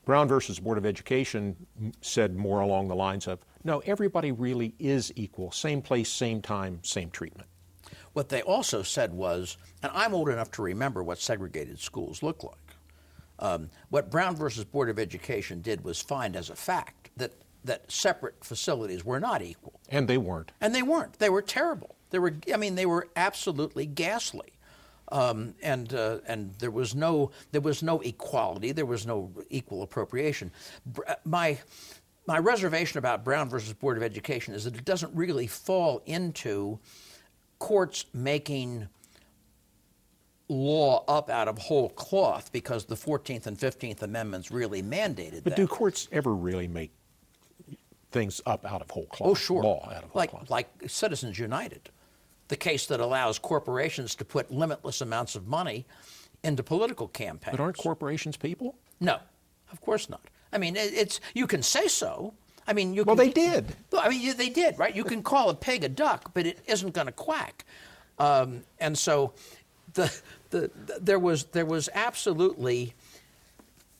Brown 0.05 0.27
versus 0.27 0.59
Board 0.59 0.77
of 0.77 0.85
Education 0.85 1.55
said 2.01 2.35
more 2.35 2.61
along 2.61 2.87
the 2.87 2.95
lines 2.95 3.27
of 3.27 3.39
no, 3.63 3.79
everybody 3.85 4.31
really 4.31 4.73
is 4.79 5.13
equal, 5.15 5.51
same 5.51 5.81
place, 5.81 6.09
same 6.09 6.41
time, 6.41 6.79
same 6.83 7.11
treatment. 7.11 7.47
What 8.13 8.29
they 8.29 8.41
also 8.41 8.81
said 8.81 9.13
was, 9.13 9.57
and 9.83 9.91
I'm 9.95 10.13
old 10.13 10.29
enough 10.29 10.51
to 10.51 10.63
remember 10.63 11.03
what 11.03 11.19
segregated 11.19 11.79
schools 11.79 12.23
look 12.23 12.43
like. 12.43 12.70
Um, 13.41 13.69
what 13.89 14.09
Brown 14.09 14.35
versus 14.35 14.63
Board 14.63 14.89
of 14.89 14.99
Education 14.99 15.61
did 15.61 15.83
was 15.83 15.99
find 15.99 16.35
as 16.35 16.49
a 16.49 16.55
fact 16.55 17.09
that 17.17 17.33
that 17.63 17.91
separate 17.91 18.43
facilities 18.43 19.05
were 19.05 19.19
not 19.19 19.41
equal. 19.41 19.79
And 19.89 20.07
they 20.07 20.17
weren't. 20.17 20.51
And 20.61 20.73
they 20.73 20.81
weren't. 20.81 21.19
They 21.19 21.29
were 21.29 21.41
terrible. 21.41 21.95
They 22.09 22.19
were. 22.19 22.33
I 22.53 22.57
mean, 22.57 22.75
they 22.75 22.85
were 22.85 23.09
absolutely 23.15 23.85
ghastly. 23.85 24.53
Um, 25.11 25.55
and 25.61 25.93
uh, 25.93 26.19
and 26.27 26.53
there 26.59 26.71
was 26.71 26.95
no 26.95 27.31
there 27.51 27.61
was 27.61 27.83
no 27.83 27.99
equality. 27.99 28.71
There 28.71 28.85
was 28.85 29.05
no 29.05 29.31
equal 29.49 29.83
appropriation. 29.83 30.51
Uh, 31.07 31.15
my 31.25 31.59
my 32.25 32.39
reservation 32.39 32.97
about 32.97 33.25
Brown 33.25 33.49
versus 33.49 33.73
Board 33.73 33.97
of 33.97 34.03
Education 34.03 34.53
is 34.53 34.63
that 34.63 34.75
it 34.75 34.85
doesn't 34.85 35.13
really 35.15 35.47
fall 35.47 36.01
into 36.05 36.79
courts 37.59 38.05
making 38.13 38.87
law 40.51 41.03
up 41.07 41.29
out 41.29 41.47
of 41.47 41.57
whole 41.57 41.89
cloth 41.89 42.51
because 42.51 42.85
the 42.85 42.95
14th 42.95 43.47
and 43.47 43.57
15th 43.57 44.01
Amendments 44.01 44.51
really 44.51 44.83
mandated 44.83 45.43
but 45.43 45.55
that. 45.55 45.55
do 45.55 45.65
courts 45.65 46.07
ever 46.11 46.33
really 46.33 46.67
make 46.67 46.91
things 48.11 48.41
up 48.45 48.65
out 48.65 48.81
of 48.81 48.91
whole 48.91 49.05
cloth? 49.05 49.29
Oh, 49.29 49.33
sure. 49.33 49.63
Law 49.63 49.89
out 49.89 50.03
of 50.03 50.09
whole 50.11 50.19
like, 50.19 50.29
cloth. 50.29 50.49
Like 50.49 50.69
Citizens 50.87 51.39
United, 51.39 51.89
the 52.49 52.57
case 52.57 52.85
that 52.87 52.99
allows 52.99 53.39
corporations 53.39 54.13
to 54.15 54.25
put 54.25 54.51
limitless 54.51 55.01
amounts 55.01 55.35
of 55.35 55.47
money 55.47 55.85
into 56.43 56.63
political 56.63 57.07
campaigns. 57.07 57.57
But 57.57 57.63
aren't 57.63 57.77
corporations 57.77 58.35
people? 58.35 58.75
No, 58.99 59.19
of 59.71 59.81
course 59.81 60.09
not. 60.09 60.21
I 60.53 60.57
mean, 60.57 60.75
it's 60.75 61.21
you 61.33 61.47
can 61.47 61.63
say 61.63 61.87
so. 61.87 62.33
I 62.67 62.73
mean, 62.73 62.93
you. 62.93 63.03
Well, 63.03 63.15
can, 63.15 63.25
they 63.25 63.31
did. 63.31 63.73
I 63.97 64.09
mean, 64.09 64.35
they 64.35 64.49
did, 64.49 64.77
right? 64.77 64.93
You 64.95 65.03
can 65.05 65.23
call 65.23 65.49
a 65.49 65.55
pig 65.55 65.83
a 65.83 65.89
duck, 65.89 66.31
but 66.33 66.45
it 66.45 66.59
isn't 66.67 66.93
going 66.93 67.07
to 67.07 67.13
quack. 67.13 67.65
Um, 68.19 68.63
and 68.79 68.95
so, 68.97 69.33
the, 69.93 70.21
the, 70.49 70.71
the, 70.85 70.99
there 70.99 71.19
was 71.19 71.45
there 71.45 71.65
was 71.65 71.89
absolutely 71.93 72.93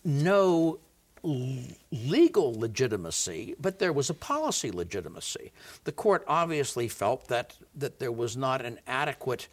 no 0.03 0.79
legal 1.23 2.59
legitimacy, 2.59 3.55
but 3.59 3.77
there 3.77 3.93
was 3.93 4.09
a 4.09 4.13
policy 4.13 4.71
legitimacy. 4.71 5.51
The 5.83 5.91
court 5.91 6.23
obviously 6.27 6.87
felt 6.87 7.27
that 7.27 7.55
that 7.75 7.99
there 7.99 8.11
was 8.11 8.35
not 8.35 8.63
an 8.65 8.79
adequate 8.87 9.47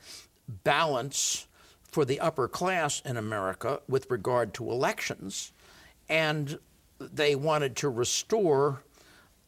balance 0.64 1.46
for 1.90 2.04
the 2.04 2.20
upper 2.20 2.48
class 2.48 3.02
in 3.04 3.16
America 3.16 3.80
with 3.88 4.10
regard 4.10 4.54
to 4.54 4.70
elections, 4.70 5.52
and 6.08 6.58
they 7.00 7.34
wanted 7.34 7.76
to 7.76 7.88
restore 7.88 8.82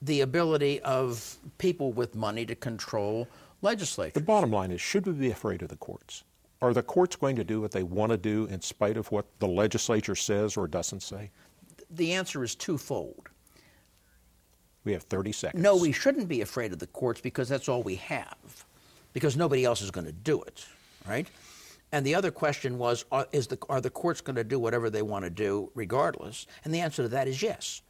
the 0.03 0.21
ability 0.21 0.81
of 0.81 1.37
people 1.59 1.93
with 1.93 2.15
money 2.15 2.47
to 2.47 2.55
control 2.55 3.29
legislature. 3.63 4.13
The 4.15 4.21
bottom 4.21 4.51
line 4.51 4.71
is 4.71 4.81
should 4.81 5.07
we 5.07 5.13
be 5.13 5.31
afraid 5.31 5.63
of 5.63 5.69
the 5.69 5.77
courts? 5.77 6.25
Are 6.63 6.75
the 6.75 6.83
courts 6.83 7.17
going 7.17 7.37
to 7.37 7.45
do 7.45 7.61
what 7.61 7.73
they 7.73 7.83
want 7.83 8.13
to 8.13 8.19
do 8.19 8.47
in 8.47 8.61
spite 8.61 8.97
of 8.97 9.11
what 9.11 9.25
the 9.39 9.49
legislature 9.49 10.15
says 10.15 10.57
or 10.57 10.69
doesn't 10.69 11.03
say? 11.03 11.31
The 11.91 12.13
answer 12.13 12.45
is 12.45 12.55
twofold. 12.55 13.29
We 14.85 14.93
have 14.93 15.03
30 15.05 15.33
seconds. 15.33 15.63
No, 15.63 15.77
we 15.77 15.93
shouldn't 15.93 16.29
be 16.29 16.41
afraid 16.43 16.73
of 16.73 16.79
the 16.79 16.87
courts 16.87 17.21
because 17.21 17.49
that's 17.49 17.69
all 17.69 17.83
we 17.83 17.97
have, 17.97 18.65
because 19.13 19.37
nobody 19.37 19.65
else 19.65 19.83
is 19.83 19.91
going 19.91 20.07
to 20.07 20.13
do 20.13 20.41
it, 20.43 20.67
right? 21.07 21.27
And 21.93 22.07
the 22.07 22.15
other 22.15 22.31
question 22.31 22.79
was, 22.79 23.05
are, 23.11 23.27
is 23.33 23.47
the, 23.47 23.59
are 23.69 23.81
the 23.81 23.91
courts 23.91 24.21
going 24.21 24.37
to 24.37 24.45
do 24.45 24.59
whatever 24.59 24.91
they 24.91 25.03
want 25.03 25.25
to 25.25 25.31
do 25.31 25.71
regardless? 25.75 26.47
And 26.65 26.73
the 26.73 26.81
answer 26.81 27.03
to 27.03 27.09
that 27.09 27.27
is 27.27 27.43
yes. 27.43 27.83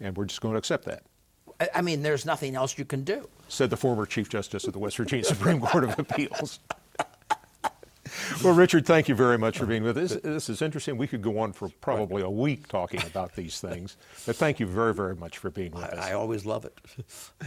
And 0.00 0.16
we're 0.16 0.24
just 0.24 0.40
going 0.40 0.54
to 0.54 0.58
accept 0.58 0.84
that. 0.86 1.02
I, 1.60 1.68
I 1.76 1.82
mean, 1.82 2.02
there's 2.02 2.26
nothing 2.26 2.54
else 2.54 2.78
you 2.78 2.84
can 2.84 3.04
do. 3.04 3.28
Said 3.48 3.70
the 3.70 3.76
former 3.76 4.06
Chief 4.06 4.28
Justice 4.28 4.64
of 4.64 4.72
the 4.72 4.78
West 4.78 4.96
Virginia 4.96 5.24
Supreme 5.26 5.60
Court 5.60 5.84
of 5.84 5.98
Appeals. 5.98 6.60
well, 8.44 8.54
Richard, 8.54 8.86
thank 8.86 9.08
you 9.08 9.14
very 9.14 9.38
much 9.38 9.58
for 9.58 9.66
being 9.66 9.82
with 9.82 9.96
us. 9.98 10.16
This, 10.16 10.48
is 10.48 10.62
interesting. 10.62 10.96
We 10.96 11.06
could 11.06 11.22
go 11.22 11.38
on 11.38 11.52
for 11.52 11.68
probably 11.80 12.22
a 12.22 12.30
week 12.30 12.68
talking 12.68 13.02
about 13.04 13.34
these 13.34 13.60
things, 13.60 13.96
but 14.26 14.36
thank 14.36 14.60
you 14.60 14.66
very, 14.66 14.94
very 14.94 15.14
much 15.14 15.38
for 15.38 15.50
being 15.50 15.72
with 15.72 15.84
I, 15.84 15.88
us. 15.88 16.04
I 16.06 16.12
always 16.12 16.44
love 16.46 16.64
it. 16.64 16.78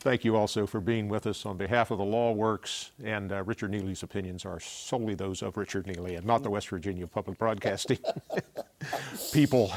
Thank 0.00 0.24
you 0.24 0.36
also 0.36 0.64
for 0.64 0.80
being 0.80 1.08
with 1.08 1.26
us 1.26 1.44
on 1.44 1.56
behalf 1.56 1.90
of 1.90 1.98
the 1.98 2.04
Law 2.04 2.30
Works. 2.30 2.92
And 3.02 3.32
uh, 3.32 3.42
Richard 3.42 3.72
Neely's 3.72 4.04
opinions 4.04 4.44
are 4.44 4.60
solely 4.60 5.16
those 5.16 5.42
of 5.42 5.56
Richard 5.56 5.88
Neely 5.88 6.14
and 6.14 6.24
not 6.24 6.44
the 6.44 6.50
West 6.50 6.68
Virginia 6.68 7.06
Public 7.08 7.36
Broadcasting 7.36 7.98
people. 9.32 9.72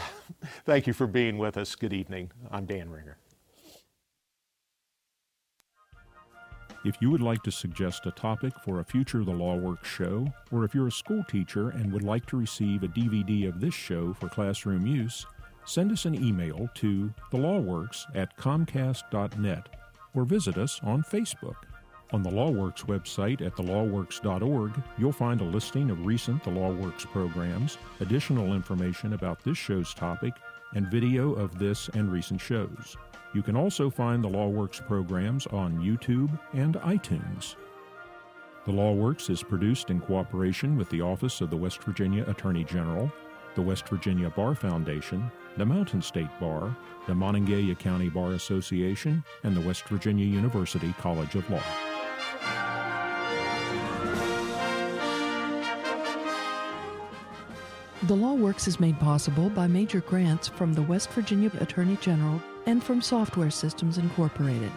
Thank 0.64 0.86
you 0.86 0.94
for 0.94 1.08
being 1.08 1.40
with 1.40 1.58
us. 1.58 1.74
Good 1.74 1.92
evening. 1.92 2.30
I'm 2.52 2.66
Dan 2.66 2.92
Ringer. 2.92 3.18
If 6.86 7.02
you 7.02 7.10
would 7.10 7.22
like 7.22 7.42
to 7.44 7.52
suggest 7.52 8.06
a 8.06 8.12
topic 8.12 8.54
for 8.64 8.80
a 8.80 8.84
future 8.84 9.24
The 9.24 9.32
Law 9.32 9.56
Works 9.56 9.90
show, 9.90 10.28
or 10.52 10.64
if 10.66 10.76
you're 10.76 10.88
a 10.88 10.92
school 10.92 11.24
teacher 11.28 11.70
and 11.70 11.92
would 11.92 12.04
like 12.04 12.28
to 12.28 12.38
receive 12.38 12.84
a 12.84 12.88
DVD 12.88 13.48
of 13.48 13.60
this 13.60 13.74
show 13.74 14.14
for 14.14 14.30
classroom 14.30 14.86
use, 14.86 15.26
send 15.66 15.92
us 15.92 16.06
an 16.06 16.14
email 16.14 16.70
to 16.76 17.12
thelawworks 17.32 18.06
at 18.16 18.36
comcast.net 18.38 19.81
or 20.14 20.26
visit 20.26 20.58
us 20.58 20.80
on 20.84 21.04
Facebook. 21.04 21.56
On 22.14 22.22
the 22.22 22.30
LawWorks 22.30 22.86
website 22.86 23.46
at 23.46 23.56
thelawworks.org, 23.56 24.72
you'll 24.98 25.12
find 25.14 25.40
a 25.40 25.46
listing 25.46 25.90
of 25.90 26.06
recent 26.06 26.44
The 26.44 26.52
LawWorks 26.52 27.06
programs, 27.06 27.78
additional 28.02 28.54
information 28.54 29.14
about 29.14 29.44
this 29.44 29.58
show's 29.58 29.94
topic, 29.94 30.34
and 30.76 30.88
video 30.88 31.34
of 31.34 31.58
this 31.58 31.90
and 31.94 32.12
recent 32.12 32.42
shows. 32.42 32.98
You 33.34 33.42
can 33.42 33.56
also 33.56 33.90
find 33.90 34.22
the 34.22 34.30
LawWorks 34.30 34.86
programs 34.86 35.48
on 35.48 35.80
YouTube 35.80 36.38
and 36.54 36.76
iTunes. 36.76 37.56
The 38.66 38.74
LawWorks 38.74 39.30
is 39.30 39.42
produced 39.42 39.90
in 39.90 40.02
cooperation 40.02 40.78
with 40.78 40.90
the 40.90 41.02
Office 41.02 41.40
of 41.40 41.50
the 41.50 41.58
West 41.58 41.82
Virginia 41.82 42.26
Attorney 42.30 42.66
General, 42.66 43.12
the 43.56 43.62
West 43.62 43.88
Virginia 43.88 44.30
Bar 44.30 44.54
Foundation, 44.54 45.32
the 45.58 45.66
Mountain 45.66 46.02
State 46.02 46.30
Bar, 46.40 46.76
the 47.08 47.14
Monongalia 47.14 47.78
County 47.78 48.10
Bar 48.10 48.32
Association, 48.32 49.24
and 49.44 49.56
the 49.56 49.62
West 49.62 49.84
Virginia 49.86 50.26
University 50.26 50.94
College 51.00 51.36
of 51.36 51.50
Law. 51.50 51.62
The 58.04 58.16
Law 58.16 58.34
Works 58.34 58.68
is 58.68 58.80
made 58.80 59.00
possible 59.00 59.50
by 59.50 59.68
major 59.68 60.02
grants 60.02 60.48
from 60.48 60.74
the 60.74 60.82
West 60.82 61.12
Virginia 61.12 61.52
Attorney 61.60 61.98
General 62.02 62.42
and 62.66 62.84
from 62.84 63.02
Software 63.02 63.52
Systems 63.52 63.98
Incorporated, 63.98 64.72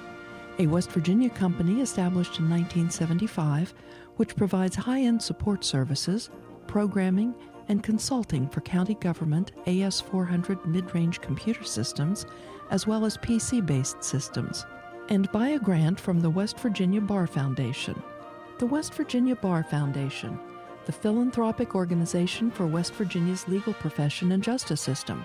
a 0.59 0.67
West 0.67 0.91
Virginia 0.91 1.31
company 1.31 1.81
established 1.81 2.39
in 2.39 2.51
1975 2.51 3.73
which 4.17 4.37
provides 4.37 4.77
high 4.77 5.01
end 5.01 5.23
support 5.23 5.65
services, 5.65 6.31
programming, 6.67 7.35
and 7.69 7.83
consulting 7.83 8.49
for 8.49 8.61
county 8.61 8.95
government 8.95 9.53
AS400 9.67 10.65
mid 10.67 10.95
range 10.95 11.21
computer 11.21 11.65
systems, 11.65 12.27
as 12.71 12.87
well 12.87 13.05
as 13.05 13.17
PC 13.19 13.65
based 13.65 14.03
systems, 14.03 14.67
and 15.09 15.31
by 15.33 15.49
a 15.49 15.59
grant 15.59 16.01
from 16.01 16.21
the 16.21 16.31
West 16.31 16.59
Virginia 16.59 17.01
Bar 17.01 17.27
Foundation. 17.27 18.01
The 18.59 18.67
West 18.67 18.95
Virginia 18.95 19.37
Bar 19.37 19.65
Foundation, 19.65 20.39
the 20.87 20.93
philanthropic 20.93 21.75
organization 21.75 22.51
for 22.51 22.67
West 22.67 22.95
Virginia's 22.95 23.49
legal 23.49 23.75
profession 23.75 24.33
and 24.33 24.43
justice 24.43 24.81
system, 24.81 25.25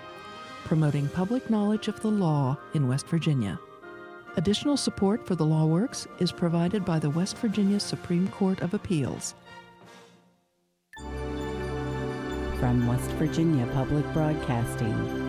promoting 0.64 1.08
public 1.08 1.50
knowledge 1.50 1.88
of 1.88 2.00
the 2.00 2.10
law 2.10 2.56
in 2.74 2.88
West 2.88 3.06
Virginia. 3.06 3.58
Additional 4.36 4.76
support 4.76 5.26
for 5.26 5.34
the 5.34 5.44
Law 5.44 5.66
Works 5.66 6.06
is 6.18 6.30
provided 6.30 6.84
by 6.84 6.98
the 6.98 7.10
West 7.10 7.36
Virginia 7.38 7.80
Supreme 7.80 8.28
Court 8.28 8.60
of 8.62 8.74
Appeals. 8.74 9.34
From 12.60 12.86
West 12.86 13.10
Virginia 13.12 13.66
Public 13.72 14.04
Broadcasting, 14.12 15.19